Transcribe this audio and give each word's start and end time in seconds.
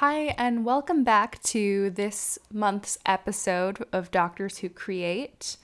Hi, 0.00 0.32
and 0.38 0.64
welcome 0.64 1.02
back 1.02 1.42
to 1.42 1.90
this 1.90 2.38
month's 2.52 2.98
episode 3.04 3.84
of 3.92 4.12
Doctors 4.12 4.58
Who 4.58 4.68
Create. 4.68 5.56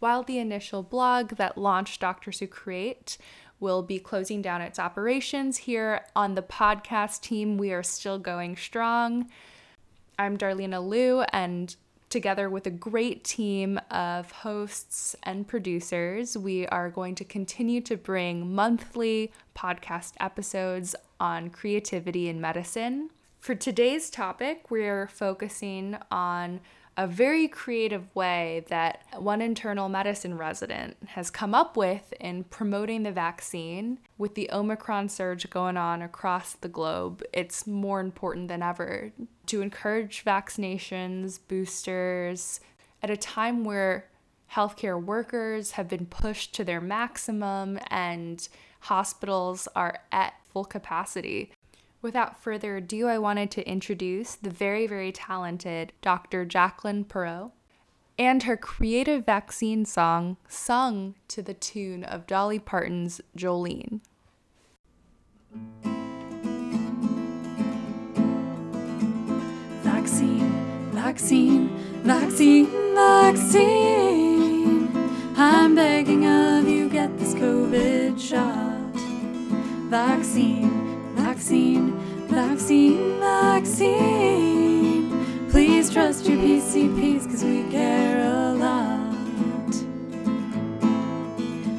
While 0.00 0.24
the 0.24 0.40
initial 0.40 0.82
blog 0.82 1.36
that 1.36 1.56
launched 1.56 2.00
Doctors 2.00 2.40
Who 2.40 2.48
Create 2.48 3.16
will 3.60 3.82
be 3.82 4.00
closing 4.00 4.42
down 4.42 4.60
its 4.60 4.80
operations 4.80 5.56
here 5.56 6.04
on 6.16 6.34
the 6.34 6.42
podcast 6.42 7.20
team, 7.20 7.58
we 7.58 7.72
are 7.72 7.84
still 7.84 8.18
going 8.18 8.56
strong. 8.56 9.30
I'm 10.18 10.36
Darlena 10.36 10.84
Liu, 10.84 11.20
and 11.32 11.76
together 12.08 12.50
with 12.50 12.66
a 12.66 12.70
great 12.70 13.22
team 13.22 13.78
of 13.88 14.32
hosts 14.32 15.14
and 15.22 15.46
producers, 15.46 16.36
we 16.36 16.66
are 16.66 16.90
going 16.90 17.14
to 17.14 17.24
continue 17.24 17.80
to 17.82 17.96
bring 17.96 18.52
monthly 18.52 19.30
podcast 19.56 20.14
episodes 20.18 20.96
on 21.20 21.50
creativity 21.50 22.28
in 22.28 22.40
medicine. 22.40 23.10
For 23.40 23.54
today's 23.54 24.10
topic, 24.10 24.70
we're 24.70 25.08
focusing 25.08 25.96
on 26.10 26.60
a 26.98 27.06
very 27.06 27.48
creative 27.48 28.14
way 28.14 28.66
that 28.68 29.02
one 29.16 29.40
internal 29.40 29.88
medicine 29.88 30.36
resident 30.36 30.98
has 31.06 31.30
come 31.30 31.54
up 31.54 31.74
with 31.74 32.12
in 32.20 32.44
promoting 32.44 33.02
the 33.02 33.12
vaccine. 33.12 33.98
With 34.18 34.34
the 34.34 34.50
Omicron 34.52 35.08
surge 35.08 35.48
going 35.48 35.78
on 35.78 36.02
across 36.02 36.52
the 36.52 36.68
globe, 36.68 37.22
it's 37.32 37.66
more 37.66 38.00
important 38.00 38.48
than 38.48 38.62
ever 38.62 39.10
to 39.46 39.62
encourage 39.62 40.22
vaccinations, 40.22 41.40
boosters, 41.48 42.60
at 43.02 43.08
a 43.08 43.16
time 43.16 43.64
where 43.64 44.10
healthcare 44.52 45.02
workers 45.02 45.72
have 45.72 45.88
been 45.88 46.04
pushed 46.04 46.54
to 46.56 46.64
their 46.64 46.82
maximum 46.82 47.78
and 47.88 48.50
hospitals 48.80 49.66
are 49.74 50.00
at 50.12 50.34
full 50.52 50.66
capacity. 50.66 51.52
Without 52.02 52.40
further 52.40 52.78
ado, 52.78 53.08
I 53.08 53.18
wanted 53.18 53.50
to 53.52 53.68
introduce 53.68 54.34
the 54.34 54.48
very, 54.48 54.86
very 54.86 55.12
talented 55.12 55.92
Dr. 56.00 56.46
Jacqueline 56.46 57.04
Perreault 57.04 57.52
and 58.18 58.44
her 58.44 58.56
creative 58.56 59.26
vaccine 59.26 59.84
song 59.84 60.38
sung 60.48 61.14
to 61.28 61.42
the 61.42 61.52
tune 61.52 62.04
of 62.04 62.26
Dolly 62.26 62.58
Parton's 62.58 63.20
Jolene. 63.36 64.00
Vaccine, 69.82 70.90
vaccine, 70.92 71.68
vaccine, 72.02 72.94
vaccine. 72.94 74.88
I'm 75.36 75.74
begging 75.74 76.26
of 76.26 76.66
you, 76.66 76.88
get 76.88 77.18
this 77.18 77.34
COVID 77.34 78.18
shot. 78.18 78.78
Vaccine 79.90 80.89
vaccine, 81.40 81.92
vaccine, 82.28 83.18
vaccine. 83.18 85.08
Please 85.50 85.88
trust 85.88 86.26
your 86.26 86.36
PCPs, 86.36 87.24
cause 87.30 87.42
we 87.42 87.62
care 87.70 88.20
a 88.20 88.52
lot. 88.52 89.74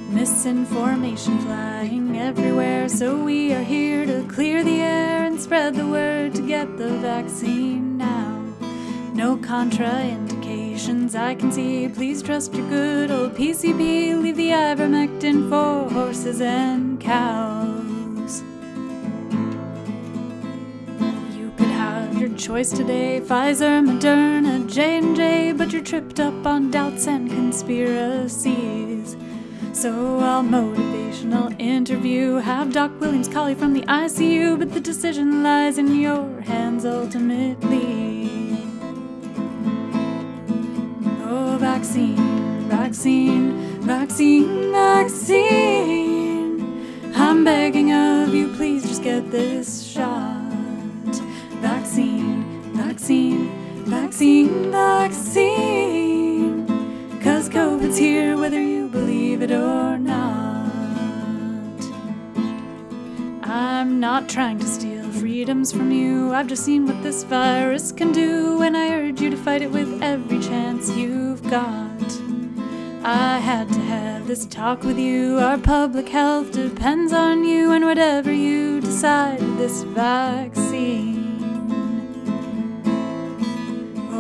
Misinformation 0.10 1.38
flying 1.42 2.18
everywhere, 2.18 2.90
so 2.90 3.24
we 3.24 3.54
are 3.54 3.62
here 3.62 4.04
to 4.08 4.24
clear 4.28 4.64
the 4.64 4.82
air 4.82 5.26
and 5.26 5.40
spread 5.40 5.76
the 5.76 5.86
word 5.86 6.34
to 6.34 6.42
get 6.42 6.76
the 6.80 6.98
vaccine 6.98 8.00
now. 8.00 8.44
No 9.14 9.38
contraindications 9.38 11.14
I 11.14 11.36
can 11.36 11.52
see. 11.52 11.88
Please 11.88 12.24
trust 12.24 12.56
your 12.56 12.68
good 12.68 13.12
old 13.12 13.36
PCP. 13.36 14.20
Leave 14.20 14.38
the 14.38 14.50
ivermectin 14.50 15.50
for 15.52 15.88
horses 15.94 16.42
and 16.42 17.00
cows. 17.00 17.81
Choice 22.42 22.72
today. 22.72 23.22
Pfizer, 23.24 23.86
Moderna, 23.86 24.66
J&J 24.68 25.54
But 25.54 25.72
you're 25.72 25.84
tripped 25.84 26.20
up 26.20 26.44
on 26.44 26.72
doubts 26.72 27.06
and 27.06 27.30
conspiracies. 27.30 29.16
So 29.74 30.18
I'll 30.18 30.42
motivational 30.42 31.56
interview. 31.62 32.38
Have 32.38 32.74
Doc 32.74 33.00
Williams 33.00 33.28
call 33.28 33.48
you 33.48 33.56
from 33.56 33.74
the 33.74 33.82
ICU 33.82 34.58
But 34.58 34.74
the 34.74 34.80
decision 34.80 35.44
lies 35.44 35.78
in 35.78 35.94
your 36.00 36.42
hands 36.42 36.84
ultimately. 36.84 38.32
Oh, 41.24 41.58
vaccine, 41.60 42.68
vaccine, 42.68 43.82
vaccine, 43.82 44.72
vaccine. 44.72 46.32
I'm 47.16 47.44
begging 47.44 47.94
of 47.94 48.34
you, 48.34 48.48
please 48.56 48.82
just 48.82 49.04
get 49.04 49.30
this 49.30 49.84
shot. 49.84 50.42
Vaccine, 51.62 52.31
vaccine, 52.92 53.50
vaccine, 53.86 54.70
vaccine. 54.70 56.68
Cause 57.22 57.48
COVID's 57.48 57.98
here 57.98 58.36
whether 58.36 58.62
you 58.62 58.90
believe 58.90 59.42
it 59.42 59.52
or 59.52 59.98
not. 59.98 61.80
I'm 63.44 64.02
not 64.02 64.28
trying 64.28 64.60
to 64.60 64.66
steal 64.66 65.10
freedoms 65.14 65.72
from 65.72 65.90
you. 65.94 66.34
I've 66.34 66.48
just 66.48 66.66
seen 66.66 66.86
what 66.86 67.02
this 67.02 67.24
virus 67.24 67.94
can 67.94 68.12
do, 68.12 68.62
and 68.62 68.76
I 68.76 68.90
urge 68.90 69.22
you 69.22 69.30
to 69.30 69.38
fight 69.38 69.62
it 69.62 69.72
with 69.72 70.04
every 70.04 70.40
chance 70.42 70.90
you've 70.94 71.42
got. 71.44 72.20
I 73.06 73.40
had 73.40 73.70
to 73.70 73.80
have 73.80 74.28
this 74.28 74.46
talk 74.46 74.84
with 74.84 75.00
you. 75.00 75.40
Our 75.40 75.58
public 75.58 76.10
health 76.10 76.52
depends 76.52 77.14
on 77.14 77.46
you, 77.46 77.72
and 77.72 77.86
whatever 77.86 78.34
you 78.34 78.82
decide, 78.82 79.40
this 79.58 79.84
vaccine. 79.84 81.21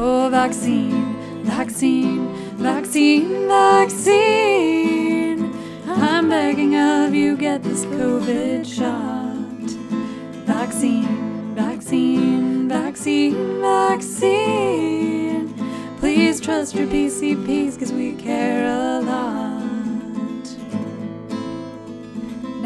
Oh, 0.03 0.29
vaccine, 0.31 1.13
vaccine, 1.43 2.33
vaccine, 2.57 3.47
vaccine. 3.47 5.53
I'm 5.85 6.27
begging 6.27 6.75
of 6.75 7.13
you, 7.13 7.37
get 7.37 7.61
this 7.61 7.85
COVID 7.85 8.65
shot. 8.65 9.69
Vaccine, 10.47 11.53
vaccine, 11.53 12.67
vaccine, 12.67 13.61
vaccine. 13.61 15.53
Please 15.99 16.41
trust 16.41 16.73
your 16.73 16.87
PCPs, 16.87 17.77
cause 17.77 17.93
we 17.93 18.13
care 18.13 18.65
a 18.65 19.01
lot. 19.01 19.50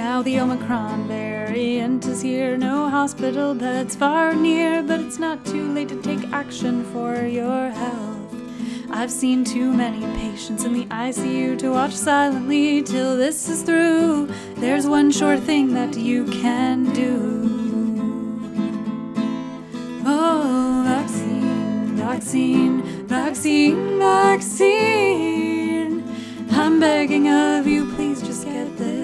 Now 0.06 0.22
the 0.22 0.40
Omicron 0.40 1.08
variant 1.08 2.06
is 2.06 2.22
here. 2.22 2.58
No 2.58 2.90
hospital 2.90 3.56
beds 3.56 3.96
far 3.96 4.36
near, 4.36 4.84
but 4.84 5.00
it's 5.00 5.18
not 5.18 5.44
too 5.44 5.74
late 5.74 5.90
to 5.90 6.00
take 6.00 6.32
action 6.32 6.84
for 6.94 7.26
your 7.26 7.72
health. 7.72 8.36
I've 8.92 9.10
seen 9.10 9.44
too 9.44 9.74
many 9.74 10.02
patients 10.16 10.64
in 10.64 10.74
the 10.74 10.86
ICU 10.86 11.58
to 11.58 11.72
watch 11.72 11.94
silently 11.94 12.84
till 12.84 13.18
this 13.18 13.50
is 13.50 13.64
through. 13.64 14.30
There's 14.58 14.86
one 14.86 15.10
sure 15.10 15.38
thing 15.38 15.74
that 15.74 15.98
you 15.98 16.26
can 16.26 16.94
do. 16.94 17.50
Oh, 20.06 20.84
vaccine, 20.86 21.98
vaccine, 21.98 22.84
vaccine, 23.08 23.98
vaccine. 23.98 26.04
I'm 26.52 26.80
begging 26.80 27.28
of 27.28 27.66
you, 27.66 27.92
please 27.96 28.22
just 28.22 28.46
get 28.46 28.78
this 28.78 28.95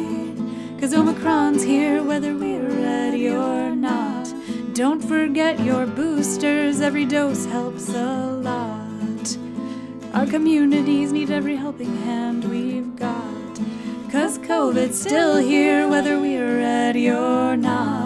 Cause 0.79 0.95
Omicron's 0.95 1.65
here 1.65 2.01
whether 2.01 2.33
we're 2.33 2.63
ready 2.63 3.29
or 3.29 3.75
not. 3.75 4.33
Don't 4.73 5.03
forget 5.03 5.59
your 5.59 5.85
boosters, 5.85 6.81
every 6.81 7.05
dose 7.05 7.45
helps 7.47 7.89
a 7.89 8.27
lot. 8.27 9.37
Our 10.15 10.27
communities 10.27 11.11
need 11.11 11.33
every 11.33 11.57
helping 11.57 11.97
hand 12.05 12.45
we've 12.45 12.95
got. 12.95 13.57
Cause 14.13 14.39
COVID's 14.39 15.01
still 15.01 15.37
here 15.37 15.89
whether 15.89 16.21
we're 16.21 16.59
ready 16.59 17.11
or 17.11 17.57
not. 17.57 17.98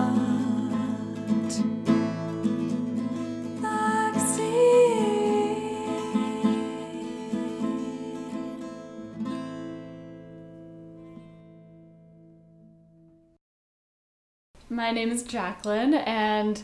My 14.93 14.97
name 14.97 15.11
is 15.11 15.23
Jacqueline, 15.23 15.95
and 15.95 16.63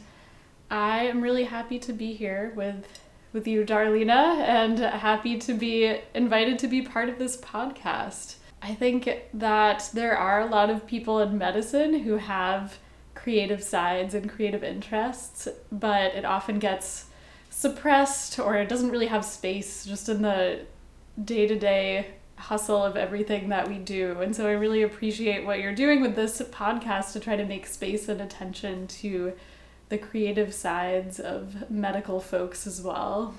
I 0.70 1.06
am 1.06 1.22
really 1.22 1.44
happy 1.44 1.78
to 1.78 1.94
be 1.94 2.12
here 2.12 2.52
with 2.54 3.00
with 3.32 3.48
you, 3.48 3.64
Darlena, 3.64 4.40
and 4.40 4.78
happy 4.78 5.38
to 5.38 5.54
be 5.54 5.98
invited 6.12 6.58
to 6.58 6.69
be 6.69 6.82
part 6.82 7.08
of 7.08 7.19
this 7.19 7.38
podcast. 7.38 8.34
I 8.60 8.75
think 8.75 9.08
that 9.32 9.88
there 9.94 10.14
are 10.14 10.42
a 10.42 10.46
lot 10.46 10.69
of 10.69 10.86
people 10.86 11.20
in 11.20 11.38
medicine 11.38 12.00
who 12.00 12.19
have 12.19 12.76
creative 13.14 13.62
sides 13.62 14.12
and 14.12 14.28
creative 14.28 14.62
interests, 14.62 15.48
but 15.72 16.14
it 16.14 16.26
often 16.26 16.58
gets 16.58 17.06
suppressed 17.48 18.38
or 18.38 18.56
it 18.56 18.69
doesn't 18.69 18.90
really 18.90 19.06
have 19.06 19.24
space 19.24 19.86
just 19.86 20.06
in 20.10 20.20
the 20.20 20.66
day 21.24 21.46
to 21.46 21.58
day 21.58 22.08
hustle 22.38 22.85
of 22.85 22.96
everything 22.96 23.49
that 23.49 23.69
we 23.69 23.79
do. 23.79 24.20
And 24.20 24.35
so 24.35 24.46
I 24.46 24.52
really 24.52 24.82
appreciate 24.82 25.44
what 25.44 25.61
you're 25.61 25.75
doing 25.75 26.00
with 26.00 26.17
this 26.17 26.40
podcast 26.40 27.12
to 27.12 27.20
try 27.20 27.37
to 27.37 27.44
make 27.44 27.67
space 27.67 28.08
and 28.08 28.20
attention 28.20 28.87
to 28.87 29.32
the 29.88 29.99
creative 29.99 30.55
sides 30.55 31.19
of 31.19 31.70
medical 31.70 32.20
folks 32.20 32.67
as 32.67 32.81
well. 32.82 33.35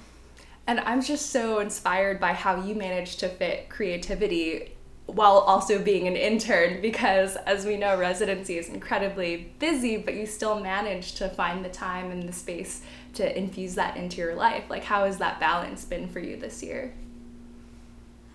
And 0.67 0.79
I'm 0.81 1.01
just 1.01 1.31
so 1.31 1.59
inspired 1.59 2.19
by 2.19 2.33
how 2.33 2.63
you 2.63 2.75
managed 2.75 3.19
to 3.21 3.29
fit 3.29 3.69
creativity 3.69 4.75
while 5.07 5.39
also 5.39 5.81
being 5.81 6.07
an 6.07 6.15
intern 6.15 6.81
because 6.81 7.35
as 7.37 7.65
we 7.65 7.75
know 7.75 7.97
residency 7.97 8.59
is 8.59 8.69
incredibly 8.69 9.51
busy 9.57 9.97
but 9.97 10.13
you 10.13 10.25
still 10.27 10.59
manage 10.59 11.15
to 11.15 11.27
find 11.29 11.65
the 11.65 11.69
time 11.69 12.11
and 12.11 12.29
the 12.29 12.33
space 12.33 12.81
to 13.13 13.37
infuse 13.37 13.73
that 13.73 13.97
into 13.97 14.17
your 14.17 14.35
life 14.35 14.69
like 14.69 14.83
how 14.83 15.05
has 15.05 15.17
that 15.17 15.39
balance 15.39 15.83
been 15.83 16.07
for 16.07 16.19
you 16.19 16.37
this 16.37 16.61
year 16.61 16.93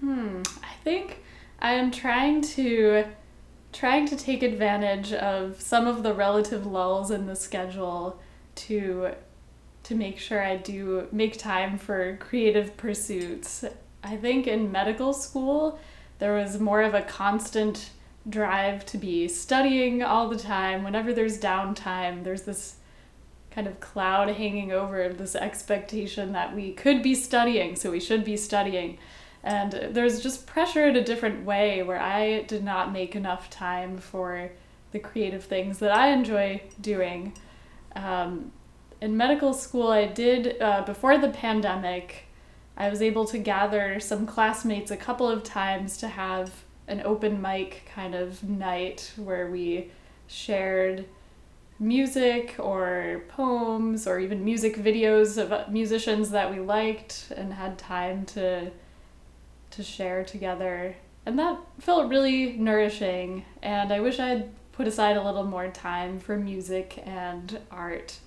hmm 0.04 0.42
i 0.62 0.74
think 0.82 1.22
i 1.60 1.72
am 1.72 1.90
trying 1.90 2.40
to 2.40 3.04
trying 3.72 4.06
to 4.06 4.16
take 4.16 4.42
advantage 4.42 5.12
of 5.12 5.60
some 5.60 5.86
of 5.86 6.02
the 6.02 6.12
relative 6.12 6.66
lulls 6.66 7.10
in 7.10 7.26
the 7.26 7.36
schedule 7.36 8.20
to 8.54 9.10
to 9.82 9.94
make 9.94 10.18
sure 10.18 10.42
i 10.42 10.56
do 10.56 11.08
make 11.10 11.38
time 11.38 11.78
for 11.78 12.16
creative 12.18 12.76
pursuits 12.76 13.64
i 14.02 14.16
think 14.16 14.46
in 14.46 14.70
medical 14.70 15.12
school 15.12 15.78
there 16.18 16.34
was 16.34 16.60
more 16.60 16.82
of 16.82 16.94
a 16.94 17.02
constant 17.02 17.90
drive 18.28 18.86
to 18.86 18.98
be 18.98 19.28
studying 19.28 20.02
all 20.02 20.28
the 20.28 20.38
time. 20.38 20.82
Whenever 20.82 21.12
there's 21.12 21.38
downtime, 21.38 22.24
there's 22.24 22.42
this 22.42 22.76
kind 23.50 23.66
of 23.66 23.78
cloud 23.80 24.28
hanging 24.30 24.72
over 24.72 25.08
this 25.10 25.36
expectation 25.36 26.32
that 26.32 26.54
we 26.54 26.72
could 26.72 27.02
be 27.02 27.14
studying, 27.14 27.76
so 27.76 27.90
we 27.90 28.00
should 28.00 28.24
be 28.24 28.36
studying. 28.36 28.98
And 29.44 29.72
there's 29.92 30.22
just 30.22 30.46
pressure 30.46 30.88
in 30.88 30.96
a 30.96 31.04
different 31.04 31.44
way 31.44 31.82
where 31.82 32.00
I 32.00 32.42
did 32.44 32.64
not 32.64 32.92
make 32.92 33.14
enough 33.14 33.50
time 33.50 33.98
for 33.98 34.50
the 34.90 34.98
creative 34.98 35.44
things 35.44 35.78
that 35.80 35.94
I 35.94 36.08
enjoy 36.08 36.62
doing. 36.80 37.34
Um, 37.94 38.52
in 39.02 39.18
medical 39.18 39.52
school, 39.52 39.88
I 39.88 40.06
did, 40.06 40.60
uh, 40.62 40.82
before 40.86 41.18
the 41.18 41.28
pandemic, 41.28 42.24
I 42.74 42.88
was 42.88 43.02
able 43.02 43.26
to 43.26 43.38
gather 43.38 44.00
some 44.00 44.26
classmates 44.26 44.90
a 44.90 44.96
couple 44.96 45.28
of 45.28 45.42
times 45.42 45.98
to 45.98 46.08
have 46.08 46.64
an 46.88 47.02
open 47.04 47.42
mic 47.42 47.82
kind 47.94 48.14
of 48.14 48.42
night 48.42 49.12
where 49.16 49.50
we 49.50 49.90
shared 50.26 51.04
music 51.78 52.56
or 52.58 53.24
poems 53.28 54.06
or 54.06 54.18
even 54.18 54.42
music 54.42 54.76
videos 54.76 55.36
of 55.36 55.70
musicians 55.70 56.30
that 56.30 56.50
we 56.50 56.60
liked 56.60 57.30
and 57.36 57.52
had 57.52 57.76
time 57.76 58.24
to 58.24 58.70
to 59.76 59.82
share 59.82 60.24
together. 60.24 60.96
And 61.26 61.38
that 61.38 61.58
felt 61.78 62.10
really 62.10 62.52
nourishing. 62.52 63.44
And 63.62 63.92
i 63.92 64.00
wish 64.00 64.18
i'd 64.18 64.50
put 64.72 64.88
aside 64.88 65.16
a 65.16 65.22
little 65.22 65.44
more 65.44 65.68
time 65.68 66.18
for 66.18 66.36
music 66.36 67.00
and 67.06 67.60
art 67.70 68.18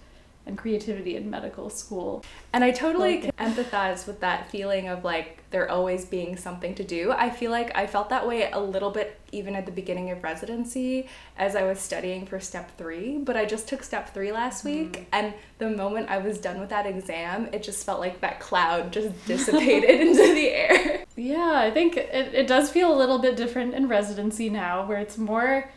and 0.47 0.57
creativity 0.57 1.15
in 1.15 1.29
medical 1.29 1.69
school. 1.69 2.23
And 2.53 2.63
I 2.63 2.71
totally 2.71 3.19
can 3.19 3.31
empathize 3.37 4.07
with 4.07 4.19
that 4.21 4.49
feeling 4.49 4.87
of 4.87 5.03
like 5.03 5.43
there 5.49 5.69
always 5.69 6.05
being 6.05 6.35
something 6.35 6.75
to 6.75 6.83
do. 6.83 7.11
I 7.11 7.29
feel 7.29 7.51
like 7.51 7.75
I 7.75 7.87
felt 7.87 8.09
that 8.09 8.27
way 8.27 8.49
a 8.51 8.59
little 8.59 8.89
bit 8.89 9.19
even 9.31 9.55
at 9.55 9.65
the 9.65 9.71
beginning 9.71 10.11
of 10.11 10.23
residency 10.23 11.07
as 11.37 11.55
I 11.55 11.63
was 11.63 11.79
studying 11.79 12.25
for 12.25 12.39
step 12.39 12.77
three, 12.77 13.17
but 13.17 13.37
I 13.37 13.45
just 13.45 13.67
took 13.67 13.83
step 13.83 14.13
three 14.13 14.31
last 14.31 14.63
mm. 14.63 14.71
week. 14.71 15.07
And 15.11 15.33
the 15.57 15.69
moment 15.69 16.09
I 16.09 16.17
was 16.17 16.37
done 16.37 16.59
with 16.59 16.69
that 16.69 16.85
exam, 16.85 17.49
it 17.51 17.63
just 17.63 17.85
felt 17.85 17.99
like 17.99 18.21
that 18.21 18.39
cloud 18.39 18.91
just 18.91 19.13
dissipated 19.25 20.01
into 20.01 20.33
the 20.33 20.49
air. 20.49 21.05
Yeah, 21.15 21.53
I 21.55 21.71
think 21.71 21.97
it, 21.97 22.33
it 22.33 22.47
does 22.47 22.69
feel 22.69 22.93
a 22.93 22.97
little 22.97 23.19
bit 23.19 23.35
different 23.35 23.73
in 23.73 23.87
residency 23.87 24.49
now 24.49 24.85
where 24.85 24.99
it's 24.99 25.17
more 25.17 25.69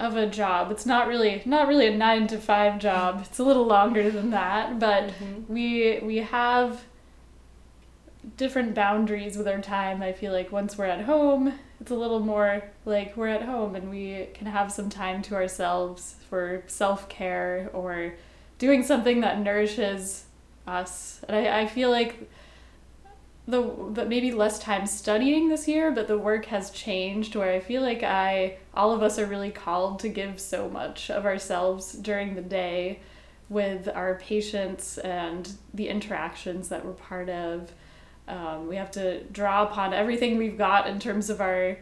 of 0.00 0.16
a 0.16 0.26
job. 0.26 0.70
It's 0.70 0.86
not 0.86 1.06
really 1.06 1.42
not 1.44 1.68
really 1.68 1.86
a 1.86 1.96
9 1.96 2.26
to 2.28 2.38
5 2.38 2.78
job. 2.78 3.22
It's 3.26 3.38
a 3.38 3.44
little 3.44 3.66
longer 3.66 4.10
than 4.10 4.30
that, 4.30 4.78
but 4.78 5.08
mm-hmm. 5.08 5.52
we 5.52 6.00
we 6.02 6.16
have 6.18 6.84
different 8.36 8.74
boundaries 8.74 9.36
with 9.36 9.46
our 9.46 9.60
time. 9.60 10.02
I 10.02 10.12
feel 10.12 10.32
like 10.32 10.50
once 10.50 10.76
we're 10.76 10.86
at 10.86 11.04
home, 11.04 11.58
it's 11.80 11.90
a 11.90 11.94
little 11.94 12.20
more 12.20 12.64
like 12.84 13.16
we're 13.16 13.28
at 13.28 13.42
home 13.42 13.74
and 13.74 13.90
we 13.90 14.28
can 14.34 14.46
have 14.46 14.72
some 14.72 14.88
time 14.88 15.22
to 15.22 15.34
ourselves 15.34 16.16
for 16.28 16.64
self-care 16.66 17.70
or 17.72 18.14
doing 18.58 18.82
something 18.82 19.20
that 19.20 19.40
nourishes 19.40 20.24
us. 20.66 21.20
And 21.28 21.36
I, 21.36 21.62
I 21.62 21.66
feel 21.66 21.90
like 21.90 22.30
the, 23.46 23.60
the 23.92 24.06
maybe 24.06 24.32
less 24.32 24.58
time 24.58 24.86
studying 24.86 25.48
this 25.48 25.68
year, 25.68 25.90
but 25.90 26.08
the 26.08 26.18
work 26.18 26.46
has 26.46 26.70
changed 26.70 27.36
where 27.36 27.52
I 27.52 27.60
feel 27.60 27.82
like 27.82 28.02
I 28.02 28.56
all 28.72 28.92
of 28.92 29.02
us 29.02 29.18
are 29.18 29.26
really 29.26 29.50
called 29.50 29.98
to 30.00 30.08
give 30.08 30.40
so 30.40 30.68
much 30.68 31.10
of 31.10 31.26
ourselves 31.26 31.92
during 31.92 32.34
the 32.34 32.42
day 32.42 33.00
with 33.50 33.88
our 33.88 34.14
patients 34.14 34.96
and 34.98 35.52
the 35.74 35.88
interactions 35.88 36.70
that 36.70 36.84
we're 36.84 36.92
part 36.92 37.28
of. 37.28 37.70
Um, 38.26 38.66
we 38.66 38.76
have 38.76 38.90
to 38.92 39.22
draw 39.24 39.64
upon 39.64 39.92
everything 39.92 40.38
we've 40.38 40.56
got 40.56 40.88
in 40.88 40.98
terms 40.98 41.28
of 41.28 41.40
our 41.40 41.78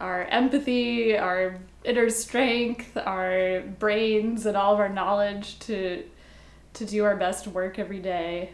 our 0.00 0.24
empathy, 0.26 1.16
our 1.16 1.58
inner 1.84 2.08
strength, 2.08 2.96
our 2.96 3.60
brains, 3.60 4.46
and 4.46 4.56
all 4.56 4.74
of 4.74 4.80
our 4.80 4.88
knowledge 4.88 5.58
to 5.60 6.04
to 6.74 6.84
do 6.84 7.04
our 7.04 7.16
best 7.16 7.46
work 7.46 7.78
every 7.78 8.00
day. 8.00 8.50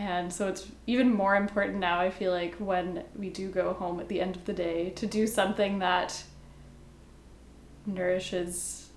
And 0.00 0.32
so 0.32 0.48
it's 0.48 0.66
even 0.86 1.14
more 1.14 1.36
important 1.36 1.78
now, 1.78 2.00
I 2.00 2.08
feel 2.08 2.32
like, 2.32 2.54
when 2.54 3.04
we 3.14 3.28
do 3.28 3.50
go 3.50 3.74
home 3.74 4.00
at 4.00 4.08
the 4.08 4.18
end 4.18 4.34
of 4.34 4.46
the 4.46 4.54
day 4.54 4.90
to 4.96 5.06
do 5.06 5.26
something 5.26 5.80
that 5.80 6.24
nourishes 7.84 8.88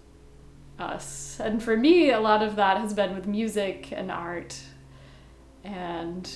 us. 0.80 1.42
And 1.42 1.62
for 1.62 1.76
me, 1.76 2.12
a 2.12 2.22
lot 2.22 2.42
of 2.42 2.56
that 2.56 2.78
has 2.78 2.94
been 2.94 3.14
with 3.14 3.28
music 3.28 3.92
and 3.92 4.10
art. 4.10 4.58
And 5.66 6.30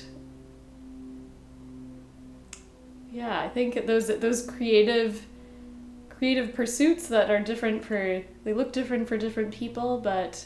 yeah, 3.10 3.40
I 3.40 3.48
think 3.48 3.88
those 3.88 4.08
those 4.20 4.46
creative 4.46 5.26
creative 6.10 6.54
pursuits 6.54 7.08
that 7.08 7.32
are 7.32 7.40
different 7.40 7.86
for 7.86 8.22
they 8.44 8.54
look 8.54 8.74
different 8.74 9.08
for 9.08 9.18
different 9.18 9.54
people, 9.54 10.00
but 10.00 10.46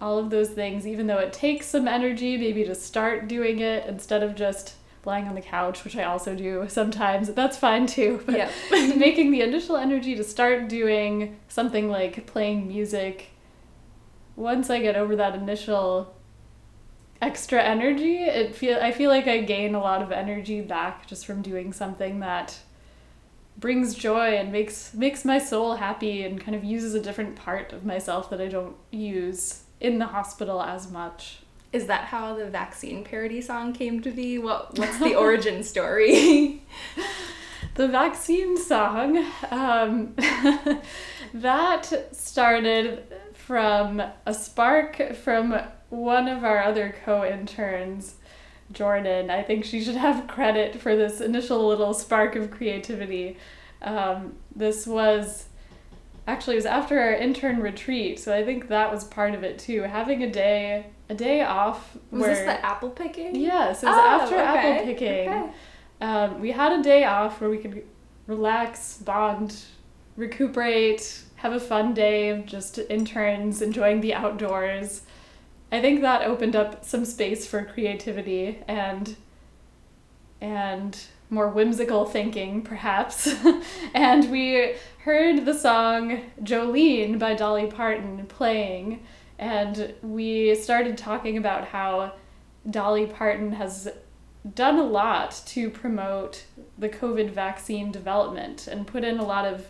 all 0.00 0.18
of 0.18 0.30
those 0.30 0.50
things, 0.50 0.86
even 0.86 1.06
though 1.06 1.18
it 1.18 1.32
takes 1.32 1.66
some 1.66 1.86
energy 1.86 2.36
maybe 2.36 2.64
to 2.64 2.74
start 2.74 3.28
doing 3.28 3.58
it 3.58 3.86
instead 3.86 4.22
of 4.22 4.34
just 4.34 4.74
lying 5.04 5.26
on 5.26 5.34
the 5.34 5.40
couch, 5.40 5.84
which 5.84 5.96
I 5.96 6.04
also 6.04 6.34
do 6.34 6.66
sometimes. 6.68 7.28
That's 7.32 7.56
fine 7.56 7.86
too. 7.86 8.22
But 8.26 8.36
yeah. 8.36 8.50
making 8.96 9.30
the 9.30 9.42
initial 9.42 9.76
energy 9.76 10.14
to 10.16 10.24
start 10.24 10.68
doing 10.68 11.38
something 11.48 11.88
like 11.88 12.26
playing 12.26 12.68
music, 12.68 13.28
once 14.36 14.70
I 14.70 14.80
get 14.80 14.96
over 14.96 15.16
that 15.16 15.34
initial 15.34 16.14
extra 17.20 17.62
energy, 17.62 18.24
it 18.24 18.54
feel 18.54 18.78
I 18.80 18.92
feel 18.92 19.10
like 19.10 19.26
I 19.26 19.40
gain 19.42 19.74
a 19.74 19.80
lot 19.80 20.02
of 20.02 20.12
energy 20.12 20.60
back 20.60 21.06
just 21.06 21.26
from 21.26 21.42
doing 21.42 21.72
something 21.72 22.20
that 22.20 22.58
brings 23.58 23.94
joy 23.94 24.36
and 24.36 24.50
makes 24.50 24.94
makes 24.94 25.24
my 25.24 25.38
soul 25.38 25.76
happy 25.76 26.22
and 26.22 26.40
kind 26.40 26.54
of 26.54 26.64
uses 26.64 26.94
a 26.94 27.00
different 27.00 27.36
part 27.36 27.72
of 27.72 27.84
myself 27.84 28.30
that 28.30 28.40
I 28.40 28.48
don't 28.48 28.76
use 28.90 29.62
in 29.80 29.98
the 29.98 30.06
hospital 30.06 30.62
as 30.62 30.90
much. 30.90 31.40
Is 31.72 31.86
that 31.86 32.06
how 32.06 32.34
the 32.34 32.46
vaccine 32.46 33.04
parody 33.04 33.40
song 33.40 33.72
came 33.72 34.00
to 34.02 34.10
be? 34.10 34.38
What 34.38 34.78
what's 34.78 34.98
the 34.98 35.14
origin 35.16 35.62
story? 35.62 36.62
the 37.74 37.88
vaccine 37.88 38.56
song 38.56 39.24
um, 39.50 40.14
that 41.34 42.14
started 42.14 43.04
from 43.32 44.02
a 44.26 44.34
spark 44.34 45.14
from 45.16 45.58
one 45.88 46.28
of 46.28 46.44
our 46.44 46.62
other 46.62 46.94
co-interns 47.04 48.14
jordan 48.70 49.28
i 49.30 49.42
think 49.42 49.64
she 49.64 49.82
should 49.82 49.96
have 49.96 50.28
credit 50.28 50.80
for 50.80 50.94
this 50.94 51.20
initial 51.20 51.66
little 51.66 51.92
spark 51.92 52.36
of 52.36 52.50
creativity 52.50 53.36
um, 53.82 54.34
this 54.54 54.86
was 54.86 55.46
actually 56.26 56.54
it 56.54 56.58
was 56.58 56.66
after 56.66 56.98
our 56.98 57.12
intern 57.12 57.60
retreat 57.60 58.18
so 58.18 58.34
i 58.34 58.44
think 58.44 58.68
that 58.68 58.90
was 58.90 59.04
part 59.04 59.34
of 59.34 59.42
it 59.42 59.58
too 59.58 59.82
having 59.82 60.22
a 60.22 60.30
day 60.30 60.86
a 61.08 61.14
day 61.14 61.42
off 61.42 61.96
was 62.10 62.22
where, 62.22 62.34
this 62.34 62.44
the 62.44 62.64
apple 62.64 62.90
picking 62.90 63.34
yes 63.34 63.82
it 63.82 63.86
was 63.86 63.96
oh, 63.96 64.00
after 64.00 64.34
okay. 64.36 64.44
apple 64.44 64.84
picking 64.84 65.28
okay. 65.28 65.50
um, 66.00 66.40
we 66.40 66.50
had 66.50 66.72
a 66.72 66.82
day 66.82 67.04
off 67.04 67.40
where 67.40 67.50
we 67.50 67.58
could 67.58 67.84
relax 68.26 68.98
bond 68.98 69.64
recuperate 70.16 71.22
have 71.36 71.52
a 71.52 71.60
fun 71.60 71.94
day 71.94 72.28
of 72.28 72.44
just 72.46 72.78
interns 72.90 73.62
enjoying 73.62 74.00
the 74.00 74.14
outdoors 74.14 75.02
i 75.72 75.80
think 75.80 76.00
that 76.00 76.22
opened 76.22 76.54
up 76.54 76.84
some 76.84 77.04
space 77.04 77.46
for 77.46 77.64
creativity 77.64 78.58
and 78.68 79.16
and 80.40 81.06
more 81.30 81.48
whimsical 81.48 82.04
thinking, 82.04 82.62
perhaps. 82.62 83.34
and 83.94 84.30
we 84.30 84.74
heard 85.04 85.46
the 85.46 85.54
song 85.54 86.20
Jolene 86.42 87.18
by 87.18 87.34
Dolly 87.34 87.66
Parton 87.66 88.26
playing, 88.26 89.02
and 89.38 89.94
we 90.02 90.54
started 90.54 90.98
talking 90.98 91.38
about 91.38 91.68
how 91.68 92.12
Dolly 92.68 93.06
Parton 93.06 93.52
has 93.52 93.88
done 94.54 94.78
a 94.78 94.84
lot 94.84 95.40
to 95.46 95.70
promote 95.70 96.44
the 96.76 96.88
COVID 96.90 97.30
vaccine 97.30 97.90
development 97.90 98.66
and 98.66 98.86
put 98.86 99.02
in 99.02 99.18
a 99.18 99.24
lot 99.24 99.46
of 99.46 99.68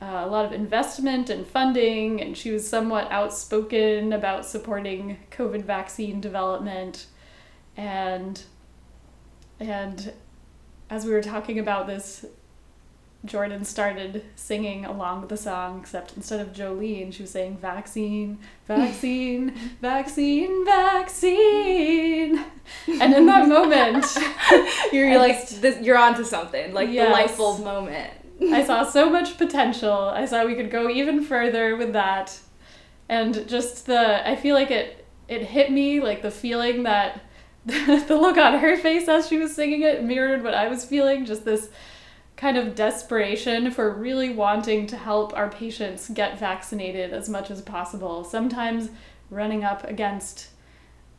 uh, 0.00 0.22
a 0.24 0.28
lot 0.28 0.44
of 0.44 0.52
investment 0.52 1.28
and 1.30 1.46
funding, 1.46 2.20
and 2.20 2.36
she 2.36 2.52
was 2.52 2.68
somewhat 2.68 3.10
outspoken 3.10 4.12
about 4.12 4.44
supporting 4.44 5.18
COVID 5.30 5.64
vaccine 5.64 6.20
development, 6.20 7.06
and 7.74 8.42
and 9.58 10.12
as 10.90 11.06
we 11.06 11.12
were 11.12 11.22
talking 11.22 11.58
about 11.58 11.86
this, 11.86 12.26
Jordan 13.28 13.64
started 13.64 14.24
singing 14.36 14.84
along 14.84 15.20
with 15.20 15.30
the 15.30 15.36
song, 15.36 15.80
except 15.80 16.16
instead 16.16 16.40
of 16.40 16.52
Jolene, 16.52 17.12
she 17.12 17.22
was 17.22 17.30
saying 17.30 17.58
vaccine, 17.58 18.38
vaccine, 18.66 19.50
vaccine, 19.80 20.64
vaccine. 20.64 22.44
And 23.00 23.14
in 23.14 23.26
that 23.26 23.48
moment, 23.48 24.04
you're, 24.92 25.18
like, 25.18 25.48
this, 25.48 25.80
you're 25.80 25.98
onto 25.98 26.24
something, 26.24 26.72
like 26.74 26.88
Yes. 26.90 27.06
the 27.06 27.12
light 27.12 27.36
bulb 27.36 27.64
moment. 27.64 28.12
I 28.40 28.64
saw 28.64 28.84
so 28.88 29.10
much 29.18 29.36
potential. 29.38 29.92
I 29.92 30.24
saw 30.24 30.44
we 30.44 30.54
could 30.54 30.70
go 30.70 30.88
even 30.88 31.22
further 31.24 31.76
with 31.76 31.92
that. 31.92 32.38
And 33.08 33.48
just 33.48 33.86
the 33.86 34.28
I 34.28 34.36
feel 34.36 34.54
like 34.54 34.70
it 34.70 35.04
it 35.28 35.42
hit 35.42 35.72
me 35.72 36.00
like 36.00 36.20
the 36.22 36.30
feeling 36.30 36.82
that 36.84 37.20
the 37.66 38.04
look 38.20 38.36
on 38.36 38.58
her 38.58 38.76
face 38.76 39.08
as 39.08 39.28
she 39.28 39.38
was 39.38 39.54
singing 39.54 39.82
it 39.82 40.04
mirrored 40.04 40.42
what 40.44 40.54
I 40.54 40.68
was 40.68 40.84
feeling, 40.84 41.24
just 41.24 41.44
this 41.44 41.68
kind 42.38 42.56
of 42.56 42.76
desperation 42.76 43.68
for 43.72 43.92
really 43.92 44.30
wanting 44.30 44.86
to 44.86 44.96
help 44.96 45.36
our 45.36 45.50
patients 45.50 46.08
get 46.08 46.38
vaccinated 46.38 47.12
as 47.12 47.28
much 47.28 47.50
as 47.50 47.60
possible. 47.60 48.22
Sometimes 48.22 48.90
running 49.28 49.64
up 49.64 49.84
against 49.84 50.48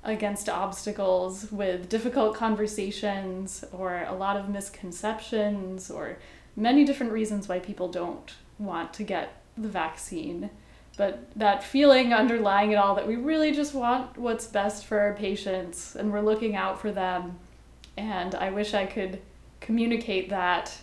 against 0.01 0.47
obstacles 0.47 1.51
with 1.51 1.89
difficult 1.89 2.33
conversations 2.33 3.65
or 3.73 4.05
a 4.07 4.13
lot 4.13 4.37
of 4.37 4.47
misconceptions 4.47 5.91
or 5.91 6.17
many 6.55 6.85
different 6.85 7.11
reasons 7.11 7.49
why 7.49 7.59
people 7.59 7.89
don't 7.89 8.35
want 8.57 8.93
to 8.93 9.03
get 9.03 9.41
the 9.57 9.67
vaccine. 9.67 10.49
But 10.95 11.29
that 11.35 11.65
feeling 11.65 12.13
underlying 12.13 12.71
it 12.71 12.75
all 12.75 12.95
that 12.95 13.09
we 13.09 13.17
really 13.17 13.51
just 13.51 13.73
want 13.73 14.17
what's 14.17 14.47
best 14.47 14.85
for 14.85 14.97
our 14.99 15.13
patients 15.13 15.97
and 15.97 16.13
we're 16.13 16.21
looking 16.21 16.55
out 16.55 16.79
for 16.79 16.93
them. 16.93 17.37
And 17.97 18.33
I 18.35 18.51
wish 18.51 18.73
I 18.73 18.85
could 18.85 19.19
communicate 19.59 20.29
that 20.29 20.73